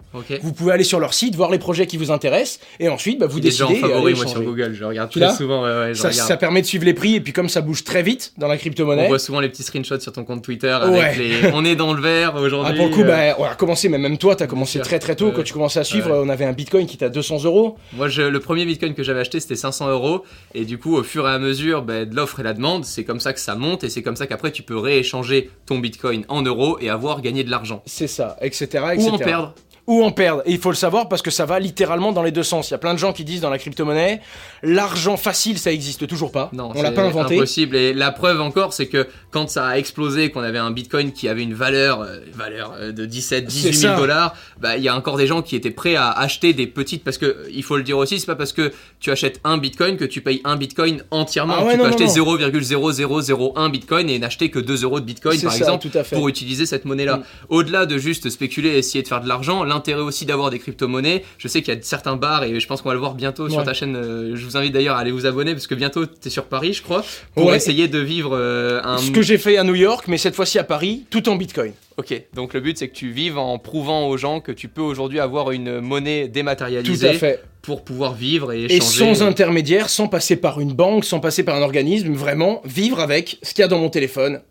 Vous 0.41 0.53
pouvez 0.53 0.71
aller 0.73 0.83
sur 0.83 0.99
leur 0.99 1.13
site, 1.13 1.35
voir 1.35 1.51
les 1.51 1.59
projets 1.59 1.85
qui 1.85 1.97
vous 1.97 2.09
intéressent, 2.11 2.59
et 2.79 2.89
ensuite, 2.89 3.19
bah, 3.19 3.27
vous 3.27 3.37
est 3.37 3.41
déjà 3.41 3.67
décidez. 3.67 3.83
en 3.85 3.87
favori 3.89 4.13
moi 4.15 4.25
sur. 4.27 4.41
Google, 4.41 4.73
je 4.73 4.83
regarde 4.83 5.11
très 5.11 5.31
souvent. 5.35 5.63
Ouais, 5.63 5.69
ouais, 5.69 5.93
je 5.93 6.01
Ça, 6.01 6.09
regarde. 6.09 6.27
ça 6.27 6.37
permet 6.37 6.61
de 6.61 6.65
suivre 6.67 6.85
les 6.85 6.93
prix, 6.95 7.15
et 7.15 7.21
puis 7.21 7.33
comme 7.33 7.49
ça 7.49 7.61
bouge 7.61 7.83
très 7.83 8.01
vite 8.01 8.33
dans 8.37 8.47
la 8.47 8.55
On 8.55 8.57
crypto-monnaie. 8.57 9.07
voit 9.07 9.19
souvent 9.19 9.39
les 9.41 9.49
petits 9.49 9.63
screenshots 9.63 9.99
sur 9.99 10.11
ton 10.11 10.23
compte 10.23 10.43
Twitter 10.43 10.69
avec 10.69 10.95
Ouais. 10.99 11.15
les. 11.15 11.51
On 11.53 11.63
est 11.63 11.75
dans 11.75 11.93
le 11.93 12.01
vert 12.01 12.33
aujourd'hui. 12.35 12.73
Ah, 12.73 12.77
pour 12.77 12.87
le 12.87 12.93
coup, 12.95 13.01
euh, 13.01 13.31
bah, 13.31 13.35
on 13.37 13.43
a 13.43 13.55
commencé, 13.55 13.89
mais 13.89 13.97
même 13.99 14.17
toi, 14.17 14.35
t'as 14.39 14.47
commencé 14.47 14.79
très 14.79 14.99
très 14.99 15.15
tôt. 15.15 15.31
Quand 15.31 15.43
tu 15.43 15.53
commençais 15.53 15.79
à 15.79 15.83
suivre, 15.83 16.11
on 16.11 16.27
avait 16.29 16.45
un 16.45 16.53
bitcoin 16.53 16.85
qui 16.87 16.95
était 16.95 17.05
à 17.05 17.09
200 17.09 17.43
euros. 17.45 17.77
Moi, 17.93 18.07
je- 18.09 18.21
le 18.23 18.39
premier 18.39 18.65
bitcoin 18.65 18.93
que 18.93 19.03
j'avais 19.03 19.19
acheté, 19.21 19.39
c'était 19.39 19.55
500 19.55 19.89
euros. 19.89 20.23
Et 20.53 20.65
du 20.65 20.77
coup, 20.77 20.95
au 20.97 21.03
fur 21.03 21.27
et 21.27 21.31
à 21.31 21.39
mesure 21.39 21.83
bah, 21.83 22.05
de 22.05 22.15
l'offre 22.15 22.39
et 22.39 22.43
la 22.43 22.53
demande, 22.53 22.85
c'est 22.85 23.03
comme 23.03 23.19
ça 23.19 23.33
que 23.33 23.39
ça 23.39 23.55
monte. 23.55 23.83
Et 23.83 23.89
c'est 23.89 24.01
comme 24.01 24.15
ça 24.15 24.25
qu'après, 24.27 24.51
tu 24.51 24.63
peux 24.63 24.77
rééchanger 24.77 25.49
ton 25.65 25.77
bitcoin 25.79 26.25
en 26.27 26.41
euros 26.41 26.77
et 26.81 26.89
avoir 26.89 27.21
gagné 27.21 27.43
de 27.43 27.51
l'argent. 27.51 27.83
C'est 27.85 28.07
ça, 28.07 28.35
etc. 28.41 28.65
etc. 28.93 29.09
Ou 29.09 29.13
en 29.13 29.17
perdre. 29.17 29.53
Ou 29.89 30.03
en 30.03 30.11
perdre. 30.11 30.43
Et 30.45 30.51
il 30.51 30.59
faut 30.59 30.69
le 30.69 30.75
savoir 30.75 31.09
parce 31.09 31.23
que 31.23 31.31
ça 31.31 31.45
va 31.47 31.59
littéralement 31.59 32.11
dans 32.11 32.21
les 32.21 32.29
deux 32.29 32.43
sens. 32.43 32.69
Il 32.69 32.73
y 32.73 32.75
a 32.75 32.77
plein 32.77 32.93
de 32.93 32.99
gens 32.99 33.11
qui 33.11 33.23
disent 33.23 33.41
dans 33.41 33.49
la 33.49 33.57
crypto-monnaie, 33.57 34.21
l'argent 34.61 35.17
facile, 35.17 35.57
ça 35.57 35.71
existe 35.71 36.05
toujours 36.05 36.31
pas. 36.31 36.51
Non, 36.53 36.71
on 36.75 36.81
l'a 36.83 36.91
pas 36.91 37.01
inventé. 37.01 37.37
impossible. 37.37 37.75
Et 37.75 37.93
la 37.95 38.11
preuve 38.11 38.39
encore, 38.39 38.71
c'est 38.73 38.85
que 38.85 39.07
quand 39.31 39.49
ça 39.49 39.65
a 39.67 39.77
explosé, 39.79 40.29
qu'on 40.29 40.41
avait 40.43 40.59
un 40.59 40.69
bitcoin 40.69 41.11
qui 41.11 41.27
avait 41.27 41.41
une 41.41 41.55
valeur, 41.55 42.01
euh, 42.01 42.19
valeur 42.35 42.75
euh, 42.79 42.91
de 42.91 43.05
17, 43.07 43.45
18 43.47 43.61
C'est 43.73 43.79
000 43.79 43.93
ça. 43.95 43.99
dollars, 43.99 44.35
bah, 44.59 44.77
il 44.77 44.83
y 44.83 44.89
a 44.89 44.95
encore 44.95 45.17
des 45.17 45.25
gens 45.25 45.41
qui 45.41 45.55
étaient 45.55 45.71
prêts 45.71 45.95
à 45.95 46.11
acheter 46.11 46.53
des 46.53 46.67
petites, 46.67 47.03
parce 47.03 47.17
que 47.17 47.47
il 47.51 47.63
faut 47.63 47.75
le 47.75 47.81
dire 47.83 47.97
aussi, 47.97 48.19
c'est 48.19 48.27
pas 48.27 48.35
parce 48.35 48.53
que 48.53 48.71
tu 48.99 49.09
achètes 49.09 49.39
un 49.43 49.57
bitcoin 49.57 49.97
que 49.97 50.05
tu 50.05 50.21
payes 50.21 50.41
un 50.43 50.55
bitcoin 50.55 51.03
entièrement. 51.09 51.55
Ah 51.57 51.63
ouais, 51.65 51.71
tu 51.73 51.77
non, 51.79 51.85
peux 51.85 51.89
non, 51.89 51.95
acheter 52.05 52.21
non. 52.21 52.35
0,0001 52.37 53.71
bitcoin 53.71 54.09
et 54.09 54.19
n'acheter 54.19 54.51
que 54.51 54.59
2 54.59 54.83
euros 54.83 54.99
de 54.99 55.05
bitcoin, 55.05 55.41
par 55.41 55.51
ça, 55.51 55.57
exemple, 55.57 55.89
tout 55.89 55.97
à 55.97 56.03
fait. 56.03 56.15
pour 56.15 56.27
utiliser 56.29 56.67
cette 56.67 56.85
monnaie-là. 56.85 57.17
Mm. 57.17 57.23
Au-delà 57.49 57.85
de 57.87 57.97
juste 57.97 58.29
spéculer 58.29 58.69
et 58.69 58.77
essayer 58.77 59.01
de 59.03 59.07
faire 59.07 59.21
de 59.21 59.27
l'argent, 59.27 59.63
l'intérêt 59.79 60.01
aussi 60.01 60.25
d'avoir 60.25 60.49
des 60.49 60.59
crypto-monnaies, 60.59 61.23
je 61.37 61.47
sais 61.47 61.61
qu'il 61.61 61.73
y 61.73 61.77
a 61.77 61.81
certains 61.81 62.15
bars 62.17 62.43
et 62.43 62.59
je 62.59 62.67
pense 62.67 62.81
qu'on 62.81 62.89
va 62.89 62.93
le 62.95 62.99
voir 62.99 63.15
bientôt 63.15 63.49
sur 63.49 63.63
ta 63.63 63.73
chaîne. 63.73 63.95
euh, 63.95 64.35
je 64.35 64.45
vous 64.45 64.57
invite 64.57 64.73
d'ailleurs 64.73 64.95
à 64.97 64.99
aller 64.99 65.11
vous 65.11 65.25
abonner 65.25 65.53
parce 65.53 65.67
que 65.67 65.75
bientôt 65.75 66.05
tu 66.05 66.11
es 66.27 66.29
sur 66.29 66.45
Paris, 66.45 66.73
je 66.73 66.81
crois, 66.83 67.03
pour 67.35 67.47
Ouais. 67.47 67.55
essayer 67.57 67.87
de 67.87 67.99
vivre 67.99 68.31
euh, 68.35 68.81
un. 68.83 68.97
Ce 68.97 69.11
que 69.11 69.21
j'ai 69.21 69.37
fait 69.37 69.57
à 69.57 69.63
New 69.63 69.75
York, 69.75 70.05
mais 70.07 70.17
cette 70.17 70.35
fois-ci 70.35 70.59
à 70.59 70.63
Paris, 70.63 71.05
tout 71.09 71.27
en 71.29 71.35
bitcoin. 71.37 71.71
Ok, 71.97 72.13
donc 72.33 72.53
le 72.53 72.59
but 72.61 72.77
c'est 72.77 72.87
que 72.87 72.95
tu 72.95 73.09
vives 73.11 73.37
en 73.37 73.57
prouvant 73.59 74.07
aux 74.07 74.17
gens 74.17 74.39
que 74.41 74.51
tu 74.51 74.67
peux 74.67 74.81
aujourd'hui 74.81 75.19
avoir 75.19 75.51
une 75.51 75.79
monnaie 75.81 76.25
Tout 76.27 76.31
dématérialisée 76.33 77.09
à 77.09 77.13
fait. 77.13 77.43
pour 77.61 77.83
pouvoir 77.83 78.13
vivre 78.13 78.53
et 78.53 78.63
Et 78.63 78.75
échanger. 78.77 79.15
sans 79.15 79.23
intermédiaire, 79.23 79.89
sans 79.89 80.07
passer 80.07 80.35
par 80.37 80.59
une 80.61 80.73
banque, 80.73 81.03
sans 81.05 81.19
passer 81.19 81.43
par 81.43 81.55
un 81.55 81.61
organisme, 81.61 82.13
vraiment 82.13 82.61
vivre 82.65 82.99
avec 83.01 83.37
ce 83.43 83.53
qu'il 83.53 83.61
y 83.61 83.65
a 83.65 83.67
dans 83.67 83.79
mon 83.79 83.89
téléphone 83.89 84.41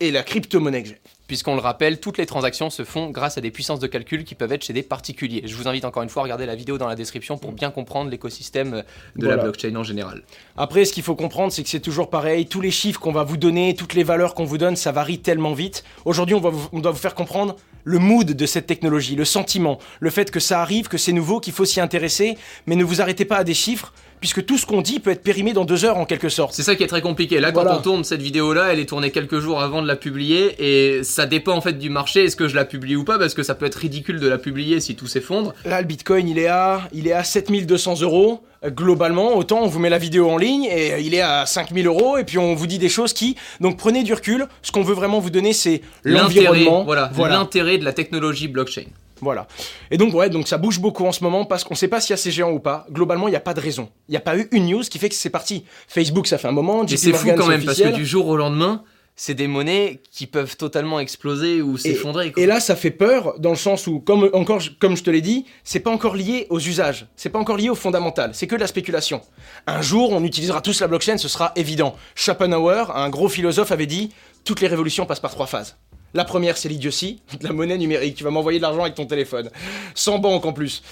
et 0.00 0.10
la 0.10 0.22
crypto-monnaie 0.22 0.82
que 0.82 0.88
j'ai. 0.90 1.00
Puisqu'on 1.26 1.54
le 1.54 1.60
rappelle, 1.60 2.00
toutes 2.00 2.18
les 2.18 2.26
transactions 2.26 2.68
se 2.68 2.84
font 2.84 3.08
grâce 3.08 3.38
à 3.38 3.40
des 3.40 3.50
puissances 3.50 3.80
de 3.80 3.86
calcul 3.86 4.24
qui 4.24 4.34
peuvent 4.34 4.52
être 4.52 4.62
chez 4.62 4.74
des 4.74 4.82
particuliers. 4.82 5.40
Je 5.46 5.54
vous 5.56 5.66
invite 5.68 5.86
encore 5.86 6.02
une 6.02 6.10
fois 6.10 6.20
à 6.20 6.24
regarder 6.24 6.44
la 6.44 6.54
vidéo 6.54 6.76
dans 6.76 6.86
la 6.86 6.96
description 6.96 7.38
pour 7.38 7.52
bien 7.52 7.70
comprendre 7.70 8.10
l'écosystème 8.10 8.72
de 8.72 8.84
Voilà. 9.16 9.36
la 9.36 9.42
blockchain 9.44 9.74
en 9.74 9.82
général. 9.82 10.22
Après, 10.58 10.84
ce 10.84 10.92
qu'il 10.92 11.02
faut 11.02 11.16
comprendre, 11.16 11.50
c'est 11.50 11.62
que 11.62 11.70
c'est 11.70 11.80
toujours 11.80 12.10
pareil. 12.10 12.44
Tous 12.46 12.60
les 12.60 12.70
chiffres 12.70 13.00
qu'on 13.00 13.12
va 13.12 13.24
vous 13.24 13.38
donner, 13.38 13.74
toutes 13.74 13.94
les 13.94 14.04
valeurs 14.04 14.34
qu'on 14.34 14.44
vous 14.44 14.58
donne, 14.58 14.76
ça 14.76 14.92
varie 14.92 15.20
tellement 15.20 15.54
vite. 15.54 15.82
Aujourd'hui, 16.04 16.34
on, 16.34 16.40
va 16.40 16.50
vous- 16.50 16.68
on 16.72 16.80
doit 16.80 16.92
vous 16.92 16.98
faire 16.98 17.14
comprendre 17.14 17.56
le 17.84 17.98
mood 17.98 18.26
de 18.32 18.46
cette 18.46 18.66
technologie, 18.66 19.14
le 19.16 19.24
sentiment, 19.24 19.78
le 20.00 20.10
fait 20.10 20.30
que 20.30 20.40
ça 20.40 20.60
arrive, 20.60 20.88
que 20.88 20.98
c'est 20.98 21.12
nouveau, 21.12 21.40
qu'il 21.40 21.52
faut 21.54 21.64
s'y 21.64 21.80
intéresser. 21.80 22.36
Mais 22.66 22.76
ne 22.76 22.84
vous 22.84 23.00
arrêtez 23.00 23.24
pas 23.24 23.36
à 23.38 23.44
des 23.44 23.54
chiffres, 23.54 23.94
puisque 24.24 24.46
tout 24.46 24.56
ce 24.56 24.64
qu'on 24.64 24.80
dit 24.80 25.00
peut 25.00 25.10
être 25.10 25.22
périmé 25.22 25.52
dans 25.52 25.66
deux 25.66 25.84
heures 25.84 25.98
en 25.98 26.06
quelque 26.06 26.30
sorte. 26.30 26.54
C'est 26.54 26.62
ça 26.62 26.76
qui 26.76 26.82
est 26.82 26.86
très 26.86 27.02
compliqué. 27.02 27.40
Là, 27.40 27.52
quand 27.52 27.60
Voilà. 27.60 27.76
on 27.78 27.82
tourne 27.82 28.04
cette 28.04 28.22
vidéo-là, 28.22 28.72
elle 28.72 28.78
est 28.80 28.86
tournée 28.88 29.10
quelques 29.10 29.38
jours 29.38 29.60
avant 29.60 29.82
de 29.82 29.86
la 29.86 29.96
publier 29.96 30.54
et 30.58 31.04
ça 31.04 31.26
dépend 31.26 31.52
en 31.52 31.60
fait 31.60 31.74
du 31.74 31.90
marché. 31.90 32.24
Est-ce 32.24 32.34
que 32.34 32.48
je 32.48 32.54
la 32.54 32.64
publie 32.64 32.96
ou 32.96 33.04
pas? 33.04 33.18
Parce 33.18 33.34
que 33.34 33.42
ça 33.42 33.54
peut 33.54 33.66
être 33.66 33.74
ridicule 33.74 34.20
de 34.20 34.26
la 34.26 34.38
publier 34.38 34.80
si 34.80 34.96
tout 34.96 35.06
s'effondre. 35.06 35.52
Là, 35.66 35.82
le 35.82 35.86
Bitcoin, 35.86 36.26
il 36.26 36.38
est 36.38 36.46
à, 36.46 36.88
il 36.94 37.06
est 37.06 37.12
à 37.12 37.22
7200 37.22 38.00
euros. 38.00 38.40
Euh, 38.64 38.70
Globalement, 38.70 39.36
autant 39.36 39.60
on 39.62 39.66
vous 39.66 39.78
met 39.78 39.90
la 39.90 39.98
vidéo 39.98 40.30
en 40.30 40.38
ligne 40.38 40.64
et 40.64 40.94
euh, 40.94 40.98
il 41.00 41.12
est 41.12 41.20
à 41.20 41.44
5000 41.44 41.86
euros 41.86 42.16
et 42.16 42.24
puis 42.24 42.38
on 42.38 42.54
vous 42.54 42.66
dit 42.66 42.78
des 42.78 42.88
choses 42.88 43.12
qui, 43.12 43.36
donc 43.60 43.76
prenez 43.76 44.04
du 44.04 44.14
recul. 44.14 44.46
Ce 44.62 44.72
qu'on 44.72 44.80
veut 44.84 44.94
vraiment 44.94 45.18
vous 45.18 45.28
donner, 45.28 45.52
c'est 45.52 45.82
l'environnement. 46.02 46.82
voilà, 46.84 47.10
voilà. 47.12 47.34
l'intérêt 47.34 47.76
de 47.76 47.84
la 47.84 47.92
technologie 47.92 48.48
blockchain. 48.48 48.84
Voilà. 49.24 49.46
Et 49.90 49.96
donc, 49.96 50.14
ouais, 50.14 50.30
donc 50.30 50.46
ça 50.46 50.58
bouge 50.58 50.78
beaucoup 50.78 51.04
en 51.04 51.12
ce 51.12 51.24
moment 51.24 51.44
parce 51.44 51.64
qu'on 51.64 51.74
sait 51.74 51.88
pas 51.88 52.00
s'il 52.00 52.10
y 52.10 52.14
a 52.14 52.18
ces 52.18 52.30
géants 52.30 52.52
ou 52.52 52.60
pas. 52.60 52.86
Globalement, 52.90 53.26
il 53.26 53.32
n'y 53.32 53.36
a 53.36 53.40
pas 53.40 53.54
de 53.54 53.60
raison. 53.60 53.88
Il 54.08 54.12
n'y 54.12 54.16
a 54.16 54.20
pas 54.20 54.36
eu 54.36 54.48
une 54.52 54.66
news 54.66 54.82
qui 54.82 54.98
fait 54.98 55.08
que 55.08 55.14
c'est 55.14 55.30
parti. 55.30 55.64
Facebook, 55.88 56.26
ça 56.26 56.38
fait 56.38 56.48
un 56.48 56.52
moment. 56.52 56.84
Et 56.84 56.88
JP 56.88 56.96
c'est 56.96 57.12
fou 57.12 57.30
quand 57.36 57.46
même 57.46 57.64
parce 57.64 57.80
que 57.80 57.88
du 57.88 58.06
jour 58.06 58.28
au 58.28 58.36
lendemain, 58.36 58.84
c'est 59.16 59.34
des 59.34 59.46
monnaies 59.46 60.02
qui 60.10 60.26
peuvent 60.26 60.56
totalement 60.56 60.98
exploser 60.98 61.62
ou 61.62 61.78
s'effondrer. 61.78 62.32
Et 62.36 62.46
là, 62.46 62.58
ça 62.60 62.74
fait 62.74 62.90
peur 62.90 63.38
dans 63.38 63.50
le 63.50 63.56
sens 63.56 63.86
où, 63.86 64.00
comme, 64.00 64.28
encore, 64.32 64.60
comme 64.80 64.96
je 64.96 65.02
te 65.04 65.10
l'ai 65.10 65.20
dit, 65.20 65.46
c'est 65.62 65.80
pas 65.80 65.90
encore 65.90 66.16
lié 66.16 66.46
aux 66.50 66.58
usages, 66.58 67.06
c'est 67.16 67.30
pas 67.30 67.38
encore 67.38 67.56
lié 67.56 67.70
au 67.70 67.74
fondamental, 67.74 68.30
c'est 68.34 68.46
que 68.46 68.56
de 68.56 68.60
la 68.60 68.66
spéculation. 68.66 69.20
Un 69.66 69.82
jour, 69.82 70.10
on 70.10 70.24
utilisera 70.24 70.60
tous 70.60 70.80
la 70.80 70.88
blockchain, 70.88 71.16
ce 71.16 71.28
sera 71.28 71.52
évident. 71.54 71.94
Schopenhauer, 72.16 72.90
un 72.96 73.08
gros 73.08 73.28
philosophe, 73.28 73.70
avait 73.70 73.86
dit 73.86 74.10
toutes 74.44 74.60
les 74.60 74.68
révolutions 74.68 75.06
passent 75.06 75.20
par 75.20 75.30
trois 75.30 75.46
phases. 75.46 75.76
La 76.14 76.24
première, 76.24 76.56
c'est 76.56 76.68
l'idiotie, 76.68 77.20
la 77.42 77.52
monnaie 77.52 77.76
numérique. 77.76 78.16
Tu 78.16 78.24
vas 78.24 78.30
m'envoyer 78.30 78.58
de 78.58 78.62
l'argent 78.62 78.82
avec 78.82 78.94
ton 78.94 79.06
téléphone. 79.06 79.50
Sans 79.94 80.18
banque 80.18 80.46
en 80.46 80.52
plus. 80.52 80.82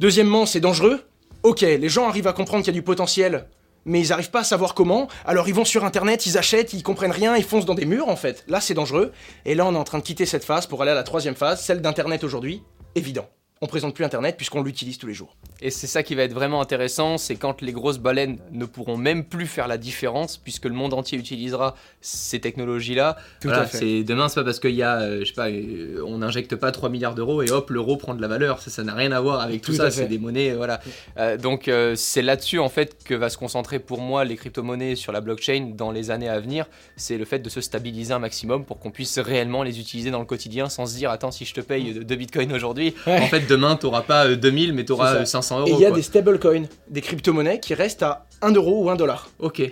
Deuxièmement, 0.00 0.44
c'est 0.44 0.60
dangereux. 0.60 1.00
Ok, 1.44 1.60
les 1.62 1.88
gens 1.88 2.08
arrivent 2.08 2.26
à 2.26 2.32
comprendre 2.32 2.64
qu'il 2.64 2.72
y 2.72 2.76
a 2.76 2.78
du 2.78 2.84
potentiel, 2.84 3.46
mais 3.84 4.00
ils 4.00 4.12
arrivent 4.12 4.30
pas 4.30 4.40
à 4.40 4.44
savoir 4.44 4.74
comment. 4.74 5.08
Alors 5.24 5.48
ils 5.48 5.54
vont 5.54 5.64
sur 5.64 5.84
internet, 5.84 6.26
ils 6.26 6.38
achètent, 6.38 6.72
ils 6.72 6.82
comprennent 6.84 7.10
rien, 7.10 7.36
ils 7.36 7.44
foncent 7.44 7.64
dans 7.64 7.74
des 7.74 7.84
murs 7.84 8.08
en 8.08 8.16
fait. 8.16 8.44
Là, 8.46 8.60
c'est 8.60 8.74
dangereux. 8.74 9.12
Et 9.44 9.54
là, 9.54 9.66
on 9.66 9.74
est 9.74 9.78
en 9.78 9.84
train 9.84 9.98
de 9.98 10.04
quitter 10.04 10.26
cette 10.26 10.44
phase 10.44 10.66
pour 10.66 10.82
aller 10.82 10.92
à 10.92 10.94
la 10.94 11.02
troisième 11.02 11.34
phase, 11.34 11.62
celle 11.62 11.80
d'internet 11.80 12.22
aujourd'hui. 12.22 12.62
Évident. 12.94 13.28
On 13.64 13.68
présente 13.68 13.94
plus 13.94 14.04
internet 14.04 14.36
puisqu'on 14.36 14.62
l'utilise 14.62 14.98
tous 14.98 15.06
les 15.06 15.14
jours. 15.14 15.36
Et 15.60 15.70
c'est 15.70 15.86
ça 15.86 16.02
qui 16.02 16.16
va 16.16 16.24
être 16.24 16.32
vraiment 16.34 16.60
intéressant, 16.60 17.16
c'est 17.16 17.36
quand 17.36 17.62
les 17.62 17.70
grosses 17.70 17.98
baleines 17.98 18.38
ne 18.50 18.64
pourront 18.64 18.96
même 18.96 19.24
plus 19.24 19.46
faire 19.46 19.68
la 19.68 19.78
différence, 19.78 20.36
puisque 20.36 20.64
le 20.64 20.72
monde 20.72 20.92
entier 20.92 21.16
utilisera 21.16 21.76
ces 22.00 22.40
technologies-là. 22.40 23.16
Tout 23.40 23.46
Voilà, 23.46 23.62
à 23.62 23.66
fait. 23.66 23.78
c'est 23.78 24.02
demain, 24.02 24.28
c'est 24.28 24.40
pas 24.40 24.44
parce 24.44 24.58
qu'il 24.58 24.74
y 24.74 24.82
a, 24.82 25.00
euh, 25.02 25.20
je 25.20 25.26
sais 25.26 25.32
pas, 25.34 25.48
euh, 25.48 26.02
on 26.04 26.18
n'injecte 26.18 26.56
pas 26.56 26.72
3 26.72 26.88
milliards 26.88 27.14
d'euros 27.14 27.40
et 27.42 27.50
hop, 27.52 27.70
l'euro 27.70 27.96
prend 27.96 28.14
de 28.14 28.20
la 28.20 28.26
valeur. 28.26 28.60
Ça, 28.60 28.72
ça 28.72 28.82
n'a 28.82 28.94
rien 28.94 29.12
à 29.12 29.20
voir 29.20 29.40
avec 29.40 29.62
tout, 29.62 29.70
Tout 29.70 29.76
ça. 29.76 29.92
C'est 29.92 30.08
des 30.08 30.18
monnaies, 30.18 30.50
euh, 30.50 30.56
voilà. 30.56 30.80
Euh, 31.18 31.36
donc 31.36 31.68
euh, 31.68 31.94
c'est 31.94 32.22
là-dessus 32.22 32.58
en 32.58 32.68
fait 32.68 32.96
que 33.04 33.14
va 33.14 33.28
se 33.30 33.38
concentrer 33.38 33.78
pour 33.78 34.00
moi 34.00 34.24
les 34.24 34.34
crypto-monnaies 34.34 34.96
sur 34.96 35.12
la 35.12 35.20
blockchain 35.20 35.70
dans 35.76 35.92
les 35.92 36.10
années 36.10 36.28
à 36.28 36.40
venir. 36.40 36.66
C'est 36.96 37.16
le 37.16 37.24
fait 37.24 37.38
de 37.38 37.48
se 37.48 37.60
stabiliser 37.60 38.12
un 38.12 38.18
maximum 38.18 38.64
pour 38.64 38.80
qu'on 38.80 38.90
puisse 38.90 39.20
réellement 39.20 39.62
les 39.62 39.78
utiliser 39.78 40.10
dans 40.10 40.18
le 40.18 40.24
quotidien 40.26 40.68
sans 40.68 40.86
se 40.86 40.96
dire 40.96 41.12
attends 41.12 41.30
si 41.30 41.44
je 41.44 41.54
te 41.54 41.60
paye 41.60 41.94
2 42.04 42.16
bitcoins 42.16 42.52
aujourd'hui, 42.52 42.94
Ouais. 43.06 43.20
en 43.20 43.26
fait 43.28 43.46
demain 43.52 43.76
t'auras 43.76 44.02
pas 44.02 44.26
euh, 44.26 44.36
2000 44.36 44.72
mais 44.72 44.84
t'auras 44.84 45.08
C'est 45.08 45.14
ça. 45.26 45.38
euh, 45.38 45.42
500 45.42 45.58
euros. 45.60 45.68
Et 45.68 45.72
il 45.72 45.78
y 45.80 45.84
a 45.84 45.88
quoi. 45.88 45.96
des 45.96 46.02
stablecoins, 46.02 46.64
des 46.88 47.00
crypto-monnaies 47.00 47.60
qui 47.60 47.74
restent 47.74 48.02
à 48.02 48.26
1 48.42 48.52
euro 48.52 48.84
ou 48.84 48.90
1 48.90 48.96
dollar. 48.96 49.28
Ok, 49.38 49.62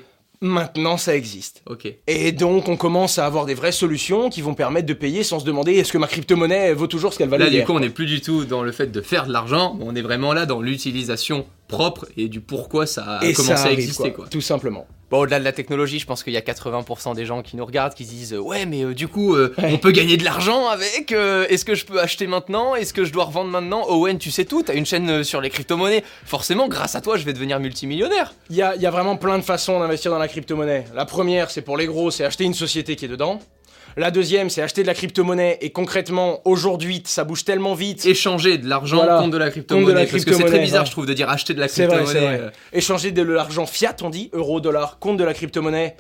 Maintenant, 0.43 0.97
ça 0.97 1.15
existe. 1.15 1.61
ok. 1.69 1.87
Et 2.07 2.33
donc, 2.33 2.69
on 2.71 2.77
commence 2.79 3.19
à 3.19 3.27
avoir 3.27 3.45
des 3.45 3.53
vraies 3.53 3.73
solutions 3.73 4.31
qui 4.31 4.41
vont 4.41 4.55
permettre 4.55 4.87
de 4.87 4.95
payer 4.95 5.23
sans 5.23 5.39
se 5.39 5.45
demander 5.45 5.73
est-ce 5.75 5.93
que 5.93 5.99
ma 5.99 6.07
crypto-monnaie 6.07 6.73
vaut 6.73 6.87
toujours 6.87 7.13
ce 7.13 7.19
qu'elle 7.19 7.29
valait 7.29 7.45
Là, 7.45 7.51
du 7.51 7.57
hier. 7.57 7.67
coup, 7.67 7.73
on 7.75 7.81
n'est 7.81 7.91
plus 7.91 8.07
du 8.07 8.23
tout 8.23 8.47
dans 8.47 8.63
le 8.63 8.73
fait 8.73 8.87
de 8.91 9.01
faire 9.03 9.27
de 9.27 9.33
l'argent, 9.35 9.77
on 9.83 9.95
est 9.95 10.01
vraiment 10.01 10.33
là 10.33 10.47
dans 10.47 10.63
l'utilisation 10.63 11.45
propre 11.71 12.07
et 12.17 12.29
du 12.29 12.41
pourquoi 12.41 12.87
ça 12.87 13.03
a 13.05 13.25
Et 13.25 13.33
commencé 13.33 13.57
ça 13.57 13.69
à 13.69 13.73
exister. 13.73 14.13
quoi, 14.13 14.25
Quoi. 14.25 14.27
Tout 14.31 14.41
simplement. 14.41 14.87
Bon, 15.11 15.19
au-delà 15.23 15.41
de 15.41 15.45
la 15.45 15.51
technologie, 15.53 15.99
je 15.99 16.07
pense 16.07 16.23
qu'il 16.23 16.33
y 16.33 16.37
a 16.37 16.41
80% 16.41 17.17
des 17.17 17.27
gens 17.27 17.43
qui 17.43 17.57
nous 17.57 17.65
regardent 17.65 17.95
qui 17.95 18.05
se 18.05 18.11
disent 18.11 18.35
Ouais, 18.35 18.65
mais 18.65 18.85
euh, 18.85 18.95
du 18.95 19.09
coup, 19.09 19.35
euh, 19.35 19.53
Ouais. 19.59 19.71
on 19.73 19.79
peut 19.79 19.91
gagner 19.91 20.17
de 20.17 20.23
l'argent 20.25 20.69
avec 20.69 21.11
euh, 21.11 21.47
Est-ce 21.49 21.65
que 21.65 21.75
je 21.75 21.85
peux 21.85 22.01
acheter 22.01 22.29
maintenant? 22.29 22.77
Est-ce 22.77 22.93
que 22.93 23.05
je 23.05 23.13
dois 23.13 23.25
revendre 23.25 23.51
maintenant 23.51 23.85
Owen, 23.89 24.19
tu 24.19 24.31
sais 24.31 24.45
tout, 24.45 24.63
t'as 24.63 24.75
une 24.75 24.87
chaîne 24.87 25.11
euh, 25.11 25.25
sur 25.25 25.41
les 25.41 25.51
crypto-monnaies. 25.51 26.05
Forcément, 26.25 26.69
grâce 26.69 26.95
à 26.95 27.01
toi, 27.01 27.17
je 27.17 27.25
vais 27.25 27.33
devenir 27.33 27.59
multimillionnaire. 27.59 28.35
Il 28.51 28.57
y 28.57 28.63
a, 28.63 28.77
il 28.77 28.83
y 28.83 28.87
a 28.87 28.91
vraiment 28.93 29.17
plein 29.17 29.37
de 29.39 29.43
façons 29.45 29.81
d'investir 29.81 30.13
dans 30.13 30.19
la 30.19 30.29
crypto-monnaie. 30.29 30.85
La 30.95 31.07
première, 31.07 31.51
c'est 31.51 31.63
pour 31.63 31.77
les 31.77 31.87
gros, 31.87 32.13
c'est 32.13 32.25
acheter 32.25 32.45
une 32.45 32.55
société 32.55 32.95
qui 32.95 33.07
est 33.07 33.09
dedans. 33.09 33.41
La 33.97 34.11
deuxième, 34.11 34.51
c'est 34.51 34.63
acheter 34.63 34.83
de 34.83 34.87
la 34.87 34.95
crypto-monnaie. 34.95 35.59
Et 35.61 35.71
concrètement, 35.71 36.41
aujourd'hui, 36.45 37.03
ça 37.07 37.25
bouge 37.25 37.45
tellement 37.45 37.75
vite. 37.75 38.07
Échanger 38.07 38.59
de 38.59 38.69
l'argent 38.69 38.97
Voilà. 38.99 39.19
contre 39.19 39.31
de 39.33 39.39
la 39.39 39.51
crypto-monnaie. 39.51 40.07
parce 40.07 40.25
que 40.25 40.33
c'est 40.33 40.45
très 40.45 40.61
bizarre, 40.61 40.83
ouais. 40.83 40.87
je 40.87 40.93
trouve, 40.93 41.07
de 41.07 41.13
dire 41.15 41.29
acheter 41.29 41.55
de 41.55 41.61
la 41.61 41.69
crypto-monnaie. 41.69 42.05
vrai. 42.05 42.41
euh, 42.43 42.51
Échanger 42.73 43.11
de 43.11 43.23
l'argent 43.23 43.67
fiat, 43.67 43.97
on 44.03 44.11
dit, 44.11 44.31
euro, 44.33 44.61
dollar, 44.61 44.99
contre 44.99 45.19
de 45.19 45.25
la 45.25 45.35
crypto-monnaie. 45.35 45.97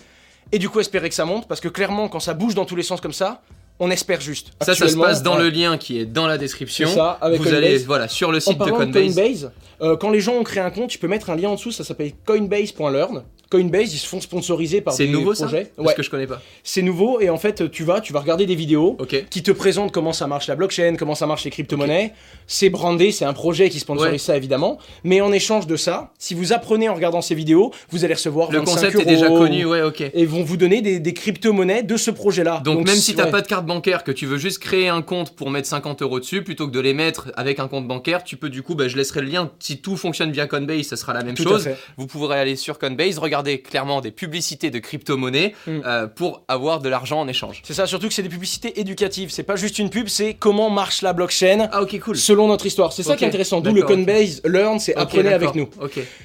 Et 0.53 0.59
du 0.59 0.69
coup, 0.69 0.81
espérer 0.81 1.09
que 1.09 1.15
ça 1.15 1.25
monte. 1.25 1.47
Parce 1.49 1.61
que 1.61 1.69
clairement, 1.69 2.09
quand 2.09 2.21
ça 2.21 2.35
bouge 2.35 2.55
dans 2.55 2.65
tous 2.65 2.77
les 2.77 2.83
sens 2.83 3.01
comme 3.01 3.13
ça, 3.13 3.43
on 3.79 3.91
espère 3.91 4.21
juste. 4.21 4.49
Ça, 4.61 4.75
ça 4.75 4.89
se 4.89 4.97
passe 4.97 5.23
dans 5.23 5.37
ouais. 5.39 5.45
le 5.45 5.49
lien 5.51 5.79
qui 5.79 5.99
est 6.01 6.05
dans 6.07 6.27
la 6.27 6.37
description. 6.39 6.89
C'est 6.89 6.95
ça, 6.97 7.19
avec 7.21 7.39
Vous 7.39 7.45
Coinbase. 7.45 7.65
allez 7.65 7.79
voilà, 7.79 8.09
sur 8.09 8.31
le 8.31 8.39
En 8.39 8.41
site 8.41 8.59
de. 8.59 8.71
Coinbase, 8.71 9.51
euh, 9.81 9.97
quand 9.97 10.11
les 10.11 10.21
gens 10.21 10.35
ont 10.35 10.43
créé 10.45 10.63
un 10.63 10.71
compte, 10.71 10.91
tu 10.91 10.99
peux 10.99 11.09
mettre 11.09 11.31
un 11.31 11.37
lien 11.37 11.49
en 11.49 11.55
dessous, 11.55 11.71
ça 11.73 11.83
s'appelle 11.85 12.13
coinbase.learn. 12.27 13.23
Coinbase, 13.51 13.93
ils 13.93 13.99
se 13.99 14.07
font 14.07 14.21
sponsoriser 14.21 14.81
par 14.81 14.95
C'est 14.95 15.07
des 15.07 15.13
nouveau 15.13 15.33
projets. 15.35 15.73
Parce 15.77 15.89
Ouais, 15.89 15.95
que 15.95 16.03
je 16.03 16.11
connais 16.11 16.27
pas. 16.27 16.41
c'est 16.63 16.83
nouveau 16.83 17.21
et 17.21 17.29
en 17.31 17.37
fait, 17.37 17.71
tu 17.71 17.83
vas, 17.85 18.01
tu 18.01 18.13
vas 18.13 18.21
regarder 18.21 18.47
des 18.47 18.55
vidéos 18.55 18.97
qui 19.31 19.43
te 19.43 19.51
présentent 19.51 19.93
comment 19.93 20.13
ça 20.13 20.27
marche 20.27 20.47
la 20.47 20.55
blockchain, 20.55 20.95
comment 20.97 21.15
ça 21.17 21.27
marche 21.27 21.45
les 21.45 21.51
crypto-monnaies. 21.51 22.13
C'est 22.47 22.71
brandé, 22.71 23.11
c'est 23.13 23.25
un 23.25 23.33
projet 23.33 23.69
qui 23.69 23.81
sponsorise 23.81 24.13
Ouais. 24.13 24.19
ça 24.19 24.37
évidemment. 24.37 24.79
Mais 25.05 25.21
en 25.21 25.33
échange 25.33 25.67
de 25.67 25.77
ça, 25.77 26.13
si 26.19 26.35
vous 26.35 26.53
apprenez 26.53 26.89
en 26.89 26.95
regardant 26.95 27.21
ces 27.23 27.35
vidéos, 27.35 27.73
vous 27.91 28.05
allez 28.05 28.15
recevoir 28.15 28.51
Le 28.53 28.59
25 28.61 28.73
concept 28.75 28.95
euros 28.95 29.03
est 29.03 29.07
déjà 29.07 29.29
connu, 29.29 29.65
ouais, 29.65 29.83
ok. 29.83 30.01
et 30.15 30.27
vont 30.27 30.43
vous 30.45 30.57
donner 30.57 30.81
des, 30.81 31.01
des 31.01 31.13
crypto-monnaies 31.13 31.83
de 31.83 31.97
ce 31.97 32.11
projet-là. 32.11 32.61
Donc, 32.65 32.87
même 32.87 32.95
si 32.97 33.15
t'as 33.15 33.25
ouais. 33.25 33.31
pas 33.31 33.41
de 33.41 33.47
carte 33.49 33.67
bancaire, 33.67 34.05
que 34.05 34.13
tu 34.13 34.27
veux 34.27 34.39
juste 34.39 34.59
créer 34.61 34.89
un 34.89 35.03
compte 35.03 35.35
pour 35.35 35.51
mettre 35.51 35.67
50 35.69 36.03
euros 36.03 36.21
dessus, 36.21 36.43
plutôt 36.45 36.67
que 36.69 36.73
de 36.73 36.81
les 36.81 36.95
mettre 36.95 37.33
avec 37.35 37.59
un 37.59 37.67
compte 37.69 37.87
bancaire, 37.89 38.23
tu 38.23 38.37
peux 38.37 38.49
du 38.51 38.63
coup, 38.63 38.75
bah, 38.75 38.87
je 38.89 38.97
laisserai 38.97 39.21
le 39.23 39.27
lien. 39.29 39.51
Si 39.59 39.79
tout 39.79 39.97
fonctionne 39.97 40.31
via 40.31 40.47
Coinbase, 40.47 40.83
ça 40.87 40.97
sera 40.97 41.15
la 41.15 41.25
même 41.25 41.35
Tout 41.35 41.43
chose. 41.43 41.69
Vous 41.97 42.07
pourrez 42.07 42.39
aller 42.39 42.55
sur 42.57 42.79
Coinbase, 42.79 43.19
regarder 43.19 43.40
clairement 43.43 44.01
des 44.01 44.11
publicités 44.11 44.71
de 44.71 44.79
crypto-monnaies 44.79 45.55
Mm. 45.67 45.81
euh, 45.85 46.07
pour 46.07 46.43
avoir 46.49 46.81
de 46.81 46.89
l'argent 46.89 47.21
en 47.21 47.29
échange. 47.29 47.63
C'est 47.65 47.75
ça, 47.75 47.87
surtout 47.87 48.09
que 48.09 48.15
c'est 48.15 48.23
des 48.23 48.29
publicités 48.29 48.81
éducatives. 48.81 49.31
C'est 49.31 49.43
pas 49.43 49.57
juste 49.57 49.79
une 49.79 49.91
pub, 49.91 50.09
c'est 50.09 50.35
comment 50.35 50.71
marche 50.71 51.03
la 51.03 51.13
blockchain. 51.13 51.69
Ah 51.73 51.83
ok 51.83 51.99
cool. 52.01 52.17
Selon 52.17 52.49
notre 52.49 52.67
histoire. 52.67 52.93
C'est 52.93 53.03
ça 53.03 53.17
qui 53.17 53.25
est 53.25 53.29
intéressant. 53.29 53.61
D'où 53.61 53.75
le. 53.75 53.83
Coinbase 53.83 54.41
Learn, 54.45 54.79
c'est 54.79 54.95
apprenez 54.95 55.33
avec 55.33 55.55
nous. 55.55 55.69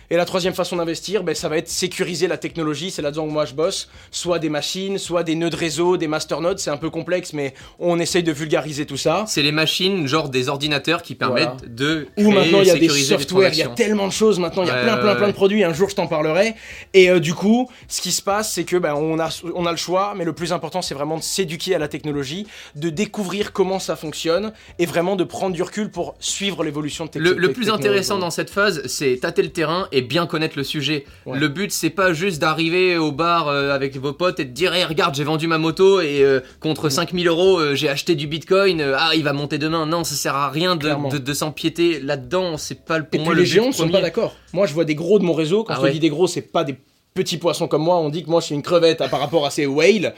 Et 0.09 0.17
la 0.17 0.25
troisième 0.25 0.53
façon 0.53 0.75
d'investir, 0.75 1.23
ben, 1.23 1.33
ça 1.33 1.49
va 1.49 1.57
être 1.57 1.69
sécuriser 1.69 2.27
la 2.27 2.37
technologie. 2.37 2.91
C'est 2.91 3.01
là-dedans 3.01 3.25
que 3.25 3.31
moi 3.31 3.45
je 3.45 3.53
bosse. 3.53 3.89
Soit 4.11 4.39
des 4.39 4.49
machines, 4.49 4.97
soit 4.97 5.23
des 5.23 5.35
nœuds 5.35 5.49
de 5.49 5.55
réseau, 5.55 5.97
des 5.97 6.07
masternodes. 6.07 6.59
C'est 6.59 6.69
un 6.69 6.77
peu 6.77 6.89
complexe, 6.89 7.33
mais 7.33 7.53
on 7.79 7.99
essaye 7.99 8.23
de 8.23 8.31
vulgariser 8.31 8.85
tout 8.85 8.97
ça. 8.97 9.25
C'est 9.27 9.41
les 9.41 9.51
machines, 9.51 10.07
genre 10.07 10.29
des 10.29 10.49
ordinateurs 10.49 11.01
qui 11.01 11.15
permettent 11.15 11.73
de 11.73 12.07
Ou 12.17 12.31
maintenant 12.31 12.61
il 12.61 12.67
y 12.67 12.71
a 12.71 12.75
des 12.75 12.89
softwares, 12.89 13.51
il 13.53 13.59
y 13.59 13.63
a 13.63 13.67
tellement 13.69 14.07
de 14.07 14.13
choses 14.13 14.39
maintenant, 14.39 14.63
il 14.63 14.67
y 14.67 14.71
a 14.71 14.83
plein 14.83 14.97
plein 14.97 15.15
plein 15.15 15.27
de 15.27 15.33
produits, 15.33 15.63
un 15.63 15.73
jour 15.73 15.89
je 15.89 15.95
t'en 15.95 16.07
parlerai. 16.07 16.55
Et 16.93 17.04
euh, 17.09 17.19
du 17.19 17.33
coup, 17.33 17.69
ce 17.87 18.01
qui 18.01 18.11
se 18.11 18.21
passe, 18.21 18.51
c'est 18.53 18.63
que 18.63 18.77
ben, 18.77 18.93
on, 18.95 19.19
a, 19.19 19.29
on 19.55 19.65
a 19.65 19.71
le 19.71 19.77
choix, 19.77 20.13
mais 20.15 20.25
le 20.25 20.33
plus 20.33 20.53
important 20.53 20.81
c'est 20.81 20.93
vraiment 20.95 21.17
de 21.17 21.23
s'éduquer 21.23 21.75
à 21.75 21.79
la 21.79 21.87
technologie, 21.87 22.47
de 22.75 22.89
découvrir 22.89 23.53
comment 23.53 23.79
ça 23.79 23.95
fonctionne, 23.95 24.53
et 24.79 24.85
vraiment 24.85 25.15
de 25.15 25.23
prendre 25.23 25.55
du 25.55 25.61
recul 25.63 25.89
pour 25.91 26.15
suivre 26.19 26.63
l'évolution 26.63 27.05
de 27.05 27.11
tes 27.11 27.19
Le, 27.19 27.33
le 27.33 27.51
plus 27.51 27.69
intéressant 27.69 28.17
dans 28.17 28.29
cette 28.31 28.49
phase, 28.49 28.81
c'est 28.87 29.17
tâter 29.21 29.41
le 29.43 29.49
terrain 29.49 29.87
et 29.91 30.01
bien 30.01 30.25
connaître 30.27 30.57
le 30.57 30.63
sujet. 30.63 31.05
Ouais. 31.25 31.37
Le 31.39 31.47
but, 31.47 31.71
c'est 31.71 31.89
pas 31.89 32.13
juste 32.13 32.39
d'arriver 32.39 32.97
au 32.97 33.11
bar 33.11 33.47
euh, 33.47 33.73
avec 33.73 33.95
vos 33.97 34.13
potes 34.13 34.39
et 34.39 34.45
de 34.45 34.51
dire 34.51 34.73
hey, 34.73 34.83
regarde, 34.85 35.15
j'ai 35.15 35.23
vendu 35.23 35.47
ma 35.47 35.57
moto 35.57 36.01
et 36.01 36.21
euh, 36.23 36.39
contre 36.59 36.89
5000 36.89 37.27
euros, 37.27 37.59
euh, 37.59 37.75
j'ai 37.75 37.89
acheté 37.89 38.15
du 38.15 38.27
bitcoin. 38.27 38.81
ah, 38.97 39.11
il 39.15 39.23
va 39.23 39.33
monter 39.33 39.57
demain. 39.57 39.85
Non, 39.85 40.03
ça 40.03 40.15
sert 40.15 40.35
à 40.35 40.49
rien 40.49 40.75
de, 40.75 40.89
de, 41.11 41.17
de 41.17 41.33
s'empiéter 41.33 41.99
là-dedans. 41.99 42.57
C'est 42.57 42.85
pas 42.85 42.97
le- 42.97 43.05
Et 43.05 43.17
pour 43.17 43.21
moi 43.21 43.33
puis 43.33 43.37
le 43.37 43.43
les 43.43 43.49
géants 43.49 43.67
ne 43.67 43.71
sont 43.71 43.89
pas 43.89 44.01
d'accord. 44.01 44.35
Moi 44.53 44.65
je 44.67 44.73
vois 44.73 44.85
des 44.85 44.95
gros 44.95 45.19
de 45.19 45.23
mon 45.23 45.33
réseau, 45.33 45.63
quand 45.63 45.73
Ah 45.75 45.79
je 45.81 45.87
te 45.87 45.91
dis 45.93 45.99
des 45.99 46.09
gros, 46.09 46.27
c'est 46.27 46.41
pas 46.41 46.63
des 46.63 46.75
petits 47.15 47.37
poissons 47.37 47.69
comme 47.69 47.81
moi, 47.81 47.95
on 47.95 48.09
dit 48.09 48.25
que 48.25 48.29
moi 48.29 48.41
je 48.41 48.47
suis 48.47 48.55
une 48.55 48.61
crevette 48.61 48.99
hein, 48.99 49.07
par 49.07 49.21
rapport 49.21 49.45
à 49.45 49.49
ces 49.49 49.65
whales. 49.65 50.13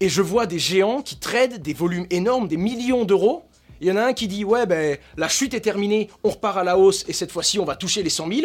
Et 0.00 0.08
je 0.08 0.20
vois 0.20 0.46
des 0.46 0.58
géants 0.58 1.00
qui 1.00 1.16
tradent 1.16 1.58
des 1.62 1.72
volumes 1.72 2.06
énormes, 2.10 2.48
des 2.48 2.56
millions 2.56 3.04
d'euros. 3.04 3.44
Il 3.80 3.86
y 3.86 3.92
en 3.92 3.96
a 3.96 4.02
un 4.02 4.12
qui 4.12 4.26
dit 4.26 4.44
ouais 4.44 4.66
ben 4.66 4.98
la 5.16 5.28
chute 5.28 5.54
est 5.54 5.60
terminée, 5.60 6.10
on 6.24 6.30
repart 6.30 6.58
à 6.58 6.64
la 6.64 6.76
hausse 6.76 7.04
et 7.06 7.12
cette 7.12 7.30
fois-ci 7.30 7.60
on 7.60 7.64
va 7.64 7.76
toucher 7.76 8.02
les 8.02 8.10
100 8.10 8.26
000. 8.28 8.40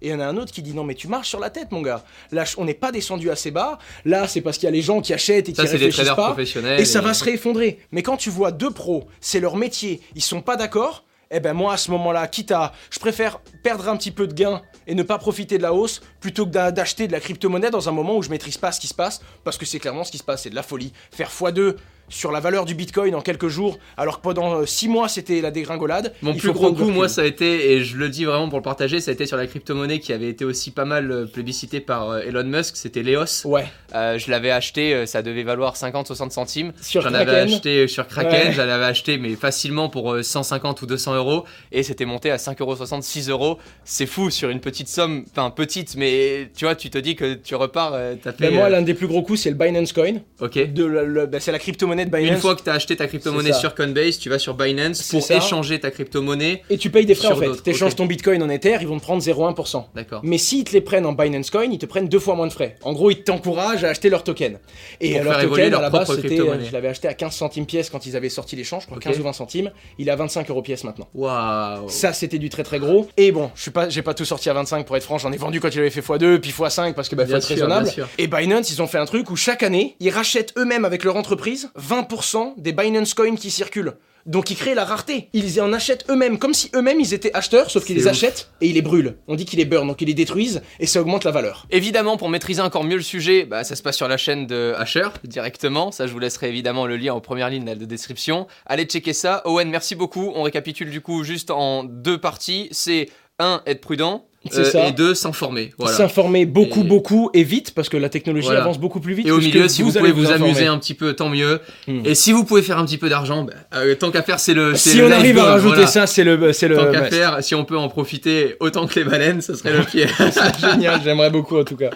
Et 0.00 0.08
il 0.08 0.10
y 0.10 0.14
en 0.14 0.20
a 0.20 0.24
un 0.26 0.36
autre 0.38 0.50
qui 0.50 0.62
dit 0.62 0.72
non 0.72 0.82
mais 0.82 0.94
tu 0.94 1.08
marches 1.08 1.28
sur 1.28 1.40
la 1.40 1.50
tête 1.50 1.70
mon 1.72 1.82
gars. 1.82 2.02
Là 2.30 2.44
on 2.56 2.64
n'est 2.64 2.72
pas 2.72 2.90
descendu 2.90 3.30
assez 3.30 3.50
bas. 3.50 3.78
Là 4.06 4.26
c'est 4.26 4.40
parce 4.40 4.56
qu'il 4.56 4.64
y 4.66 4.68
a 4.68 4.72
les 4.72 4.80
gens 4.80 5.02
qui 5.02 5.12
achètent 5.12 5.50
et 5.50 5.52
qui 5.52 5.56
Ça, 5.56 5.64
des 5.64 5.72
réfléchissent 5.72 5.96
traders 5.96 6.16
pas. 6.16 6.28
professionnels. 6.28 6.80
Et 6.80 6.86
ça 6.86 7.02
va 7.02 7.12
se 7.12 7.22
réeffondrer. 7.22 7.80
Mais 7.92 8.02
quand 8.02 8.16
tu 8.16 8.30
vois 8.30 8.50
deux 8.50 8.70
pros, 8.70 9.04
c'est 9.20 9.40
leur 9.40 9.56
métier, 9.56 10.00
ils 10.14 10.22
sont 10.22 10.40
pas 10.40 10.56
d'accord, 10.56 11.04
eh 11.32 11.40
ben 11.40 11.52
moi 11.54 11.72
à 11.74 11.76
ce 11.76 11.90
moment-là, 11.90 12.26
quitte 12.28 12.52
à. 12.52 12.72
Je 12.90 12.98
préfère 13.00 13.40
perdre 13.62 13.88
un 13.88 13.96
petit 13.96 14.10
peu 14.10 14.26
de 14.26 14.34
gain 14.34 14.62
et 14.86 14.94
ne 14.94 15.02
pas 15.02 15.18
profiter 15.18 15.56
de 15.58 15.62
la 15.62 15.72
hausse 15.72 16.00
plutôt 16.20 16.44
que 16.46 16.50
d'a- 16.50 16.70
d'acheter 16.70 17.06
de 17.06 17.12
la 17.12 17.20
crypto-monnaie 17.20 17.70
dans 17.70 17.88
un 17.88 17.92
moment 17.92 18.16
où 18.16 18.22
je 18.22 18.30
maîtrise 18.30 18.58
pas 18.58 18.70
ce 18.72 18.80
qui 18.80 18.86
se 18.88 18.94
passe, 18.94 19.20
parce 19.44 19.56
que 19.56 19.64
c'est 19.66 19.78
clairement 19.78 20.04
ce 20.04 20.10
qui 20.12 20.18
se 20.18 20.24
passe, 20.24 20.42
c'est 20.42 20.50
de 20.50 20.54
la 20.54 20.62
folie. 20.62 20.92
Faire 21.10 21.30
x2 21.30 21.76
sur 22.08 22.30
la 22.32 22.40
valeur 22.40 22.64
du 22.66 22.74
bitcoin 22.74 23.14
en 23.14 23.20
quelques 23.22 23.48
jours, 23.48 23.78
alors 23.96 24.18
que 24.18 24.22
pendant 24.22 24.66
6 24.66 24.88
mois 24.88 25.08
c'était 25.08 25.40
la 25.40 25.50
dégringolade. 25.50 26.12
Mon 26.22 26.34
plus 26.34 26.52
gros 26.52 26.72
coup, 26.72 26.90
moi, 26.90 27.08
ça 27.08 27.22
a 27.22 27.24
été, 27.24 27.72
et 27.72 27.84
je 27.84 27.96
le 27.96 28.08
dis 28.10 28.24
vraiment 28.24 28.48
pour 28.48 28.58
le 28.58 28.62
partager, 28.62 29.00
ça 29.00 29.10
a 29.10 29.14
été 29.14 29.24
sur 29.26 29.36
la 29.36 29.46
crypto-monnaie 29.46 29.98
qui 29.98 30.12
avait 30.12 30.28
été 30.28 30.44
aussi 30.44 30.70
pas 30.72 30.84
mal 30.84 31.10
euh, 31.10 31.26
plébiscitée 31.26 31.80
par 31.80 32.10
euh, 32.10 32.20
Elon 32.20 32.44
Musk, 32.44 32.76
c'était 32.76 33.02
Leos. 33.02 33.46
Ouais, 33.46 33.64
Euh, 33.94 34.18
je 34.18 34.30
l'avais 34.30 34.50
acheté, 34.50 34.94
euh, 34.94 35.06
ça 35.06 35.22
devait 35.22 35.42
valoir 35.42 35.74
50-60 35.74 36.30
centimes. 36.30 36.72
J'en 36.92 37.12
avais 37.14 37.34
acheté 37.36 37.86
sur 37.88 38.06
Kraken, 38.06 38.48
Ouais. 38.48 38.52
j'en 38.52 38.62
avais 38.62 38.84
acheté 38.84 39.18
mais 39.18 39.34
facilement 39.34 39.88
pour 39.88 40.12
euh, 40.12 40.22
150 40.22 40.80
ou 40.82 40.86
200 40.86 41.14
euros 41.14 41.44
et 41.72 41.82
c'était 41.82 42.04
monté 42.06 42.30
à 42.30 42.36
5,60€, 42.36 43.02
6 43.02 43.28
euros. 43.28 43.58
C'est 43.84 44.06
fou 44.06 44.30
sur 44.30 44.48
une 44.50 44.60
petite 44.60 44.88
somme, 44.88 45.24
enfin 45.30 45.50
petite, 45.50 45.96
mais 45.96 46.50
tu 46.56 46.64
vois, 46.64 46.74
tu 46.74 46.88
te 46.90 46.98
dis 46.98 47.16
que 47.16 47.34
tu 47.34 47.54
repars, 47.54 47.92
euh, 47.94 48.14
t'as 48.22 48.32
fait. 48.32 48.48
Ben 48.48 48.54
moi 48.54 48.64
euh, 48.66 48.70
l'un 48.70 48.82
des 48.82 48.94
plus 48.94 49.06
gros 49.06 49.22
coups 49.22 49.40
c'est 49.40 49.50
le 49.50 49.56
Binance 49.56 49.92
Coin. 49.92 50.14
ok. 50.40 50.72
De 50.72 50.84
le- 50.84 51.06
le- 51.06 51.26
ben, 51.26 51.38
c'est 51.40 51.52
la 51.52 51.58
crypto-monnaie 51.58 51.91
crypto-monnaie 51.92 52.04
de 52.06 52.10
Binance. 52.10 52.34
Une 52.36 52.40
fois 52.40 52.54
que 52.56 52.62
tu 52.62 52.70
as 52.70 52.74
acheté 52.74 52.96
ta 52.96 53.06
crypto-monnaie 53.06 53.52
sur 53.52 53.74
Coinbase, 53.74 54.18
tu 54.18 54.28
vas 54.28 54.38
sur 54.38 54.54
Binance 54.54 55.02
pour 55.10 55.22
ça. 55.22 55.36
échanger 55.36 55.80
ta 55.80 55.90
crypto-monnaie. 55.90 56.62
Et 56.70 56.78
tu 56.78 56.90
payes 56.90 57.06
des 57.06 57.14
frais 57.14 57.28
en 57.28 57.36
fait. 57.36 57.46
d'autres, 57.46 57.62
T'échanges 57.62 57.92
ok. 57.92 57.98
ton 57.98 58.06
bitcoin 58.06 58.42
en 58.42 58.48
Ether, 58.48 58.78
ils 58.80 58.86
vont 58.86 58.98
te 58.98 59.02
prendre 59.02 59.22
0,1%. 59.22 59.84
D'accord. 59.94 60.20
Mais 60.24 60.38
s'ils 60.38 60.64
te 60.64 60.72
les 60.72 60.80
prennent 60.80 61.06
en 61.06 61.12
Binance 61.12 61.50
Coin, 61.50 61.64
ils 61.70 61.78
te 61.78 61.86
prennent 61.86 62.08
deux 62.08 62.18
fois 62.18 62.34
moins 62.34 62.46
de 62.46 62.52
frais. 62.52 62.76
En 62.82 62.92
gros, 62.92 63.10
ils 63.10 63.22
t'encouragent 63.22 63.84
à 63.84 63.88
acheter 63.90 64.08
leur 64.10 64.24
token. 64.24 64.58
Et 65.00 65.18
leur 65.20 65.40
token, 65.40 65.70
leur 65.70 65.80
à 65.80 65.82
la 65.82 65.90
base, 65.90 66.04
propre 66.04 66.16
c'était, 66.22 66.28
crypto-monnaie. 66.36 66.64
euh, 66.64 66.68
je 66.68 66.72
l'avais 66.72 66.88
acheté 66.88 67.08
à 67.08 67.14
15 67.14 67.34
centimes 67.34 67.66
pièce 67.66 67.90
quand 67.90 68.06
ils 68.06 68.16
avaient 68.16 68.28
sorti 68.28 68.56
l'échange, 68.56 68.82
je 68.82 68.86
crois 68.86 68.96
Ok. 68.98 69.04
15 69.04 69.20
ou 69.20 69.22
20 69.22 69.32
centimes. 69.32 69.70
Il 69.98 70.08
est 70.08 70.12
à 70.12 70.16
25 70.16 70.48
euros 70.50 70.62
pièce 70.62 70.84
maintenant. 70.84 71.08
Waouh. 71.14 71.88
Ça, 71.88 72.12
c'était 72.12 72.38
du 72.38 72.48
très 72.48 72.62
très 72.62 72.78
gros. 72.78 73.08
Et 73.16 73.32
bon, 73.32 73.50
je 73.54 73.62
suis 73.62 73.70
pas, 73.70 73.88
j'ai 73.88 74.02
pas 74.02 74.14
tout 74.14 74.24
sorti 74.24 74.48
à 74.50 74.54
25 74.54 74.86
pour 74.86 74.96
être 74.96 75.02
franc. 75.04 75.18
J'en 75.18 75.32
ai 75.32 75.36
vendu 75.36 75.60
quand 75.60 75.68
il 75.74 75.78
avait 75.80 75.90
fait 75.90 76.00
x2, 76.00 76.38
puis 76.38 76.50
x5 76.50 76.94
parce 76.94 77.08
que 77.08 77.16
bah, 77.16 77.26
faut 77.26 77.34
être 77.34 77.42
sûr, 77.42 77.54
raisonnable. 77.56 77.90
Et 78.18 78.26
Binance, 78.26 78.70
ils 78.70 78.80
ont 78.82 78.86
fait 78.86 78.98
un 78.98 79.06
truc 79.06 79.30
où 79.30 79.36
chaque 79.36 79.62
année, 79.62 79.96
ils 80.00 80.10
rachètent 80.10 80.52
eux-mêmes 80.56 80.84
avec 80.84 81.04
leur 81.04 81.16
entreprise 81.16 81.70
20% 81.88 82.54
des 82.58 82.72
Binance 82.72 83.14
Coins 83.14 83.36
qui 83.36 83.50
circulent. 83.50 83.94
Donc 84.26 84.50
ils 84.50 84.56
créent 84.56 84.74
la 84.74 84.84
rareté. 84.84 85.28
Ils 85.32 85.60
en 85.60 85.72
achètent 85.72 86.04
eux-mêmes, 86.08 86.38
comme 86.38 86.54
si 86.54 86.70
eux-mêmes 86.74 87.00
ils 87.00 87.12
étaient 87.12 87.34
acheteurs, 87.34 87.70
sauf 87.70 87.84
qu'ils 87.84 87.96
les 87.96 88.04
ouf. 88.04 88.12
achètent 88.12 88.50
et 88.60 88.68
ils 88.68 88.74
les 88.74 88.82
brûlent. 88.82 89.16
On 89.26 89.34
dit 89.34 89.44
qu'ils 89.44 89.58
les 89.58 89.64
burn, 89.64 89.86
donc 89.86 90.00
ils 90.00 90.06
les 90.06 90.14
détruisent 90.14 90.62
et 90.78 90.86
ça 90.86 91.00
augmente 91.00 91.24
la 91.24 91.32
valeur. 91.32 91.66
Évidemment, 91.70 92.16
pour 92.16 92.28
maîtriser 92.28 92.62
encore 92.62 92.84
mieux 92.84 92.96
le 92.96 93.02
sujet, 93.02 93.44
bah, 93.44 93.64
ça 93.64 93.74
se 93.74 93.82
passe 93.82 93.96
sur 93.96 94.08
la 94.08 94.16
chaîne 94.16 94.46
de 94.46 94.74
Asher 94.76 95.08
directement. 95.24 95.90
Ça, 95.90 96.06
je 96.06 96.12
vous 96.12 96.20
laisserai 96.20 96.48
évidemment 96.48 96.86
le 96.86 96.96
lien 96.96 97.14
en 97.14 97.20
première 97.20 97.50
ligne 97.50 97.64
de 97.64 97.84
description. 97.84 98.46
Allez 98.66 98.84
checker 98.84 99.12
ça. 99.12 99.42
Owen, 99.44 99.68
merci 99.68 99.94
beaucoup. 99.96 100.32
On 100.34 100.42
récapitule 100.42 100.90
du 100.90 101.00
coup 101.00 101.24
juste 101.24 101.50
en 101.50 101.82
deux 101.82 102.18
parties. 102.18 102.68
C'est 102.70 103.08
un, 103.38 103.62
être 103.66 103.80
prudent. 103.80 104.26
C'est 104.50 104.64
ça. 104.64 104.88
et 104.88 104.92
deux, 104.92 105.14
s'informer. 105.14 105.72
Voilà. 105.78 105.96
S'informer 105.96 106.46
beaucoup, 106.46 106.80
Et- 106.80 106.84
beaucoup 106.84 107.30
et 107.32 107.44
vite 107.44 107.74
parce 107.74 107.88
que 107.88 107.96
la 107.96 108.08
technologie 108.08 108.46
Voilà. 108.46 108.62
avance 108.62 108.78
beaucoup 108.78 109.00
plus 109.00 109.14
vite. 109.14 109.26
Et 109.26 109.30
au 109.30 109.38
milieu, 109.38 109.68
si 109.68 109.82
vous, 109.82 109.92
pouvez 109.92 110.12
vous, 110.12 110.30
amuser 110.30 110.66
un 110.66 110.78
petit 110.78 110.94
peu, 110.94 111.12
tant 111.14 111.28
mieux. 111.28 111.60
Hmm. 111.86 112.00
Et 112.04 112.14
si 112.14 112.32
vous 112.32 112.44
pouvez 112.44 112.62
faire 112.62 112.78
un 112.78 112.84
petit 112.84 112.98
peu 112.98 113.08
d'argent, 113.08 113.44
bah, 113.44 113.52
euh, 113.74 113.94
tant 113.94 114.10
qu'à 114.10 114.22
faire, 114.22 114.40
c'est 114.40 114.54
le. 114.54 114.74
Si 114.74 114.96
le 114.98 115.06
on 115.06 115.10
arrive 115.12 115.38
à 115.38 115.44
rajouter 115.44 115.74
voilà. 115.74 115.86
ça, 115.86 116.06
c'est 116.06 116.24
le, 116.24 116.52
c'est 116.52 116.68
le. 116.68 116.76
Tant 116.76 116.90
qu'à 116.90 117.04
faire, 117.04 117.42
si 117.42 117.54
on 117.54 117.64
peut 117.64 117.78
en 117.78 117.88
profiter 117.88 118.56
autant 118.60 118.86
que 118.86 118.98
les 118.98 119.04
baleines, 119.04 119.40
ce 119.40 119.54
serait 119.54 119.72
le 119.76 119.84
pied. 119.84 120.06
C'est 120.18 120.58
génial, 120.60 121.00
j'aimerais 121.04 121.30
beaucoup 121.30 121.58
en 121.58 121.64
tout 121.64 121.76
cas. 121.76 121.90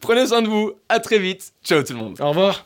Prenez 0.00 0.26
soin 0.26 0.42
de 0.42 0.48
vous. 0.48 0.72
À 0.88 1.00
très 1.00 1.18
vite. 1.18 1.52
Ciao 1.64 1.82
tout 1.82 1.92
le 1.92 1.98
monde. 1.98 2.16
Au 2.20 2.28
revoir. 2.30 2.64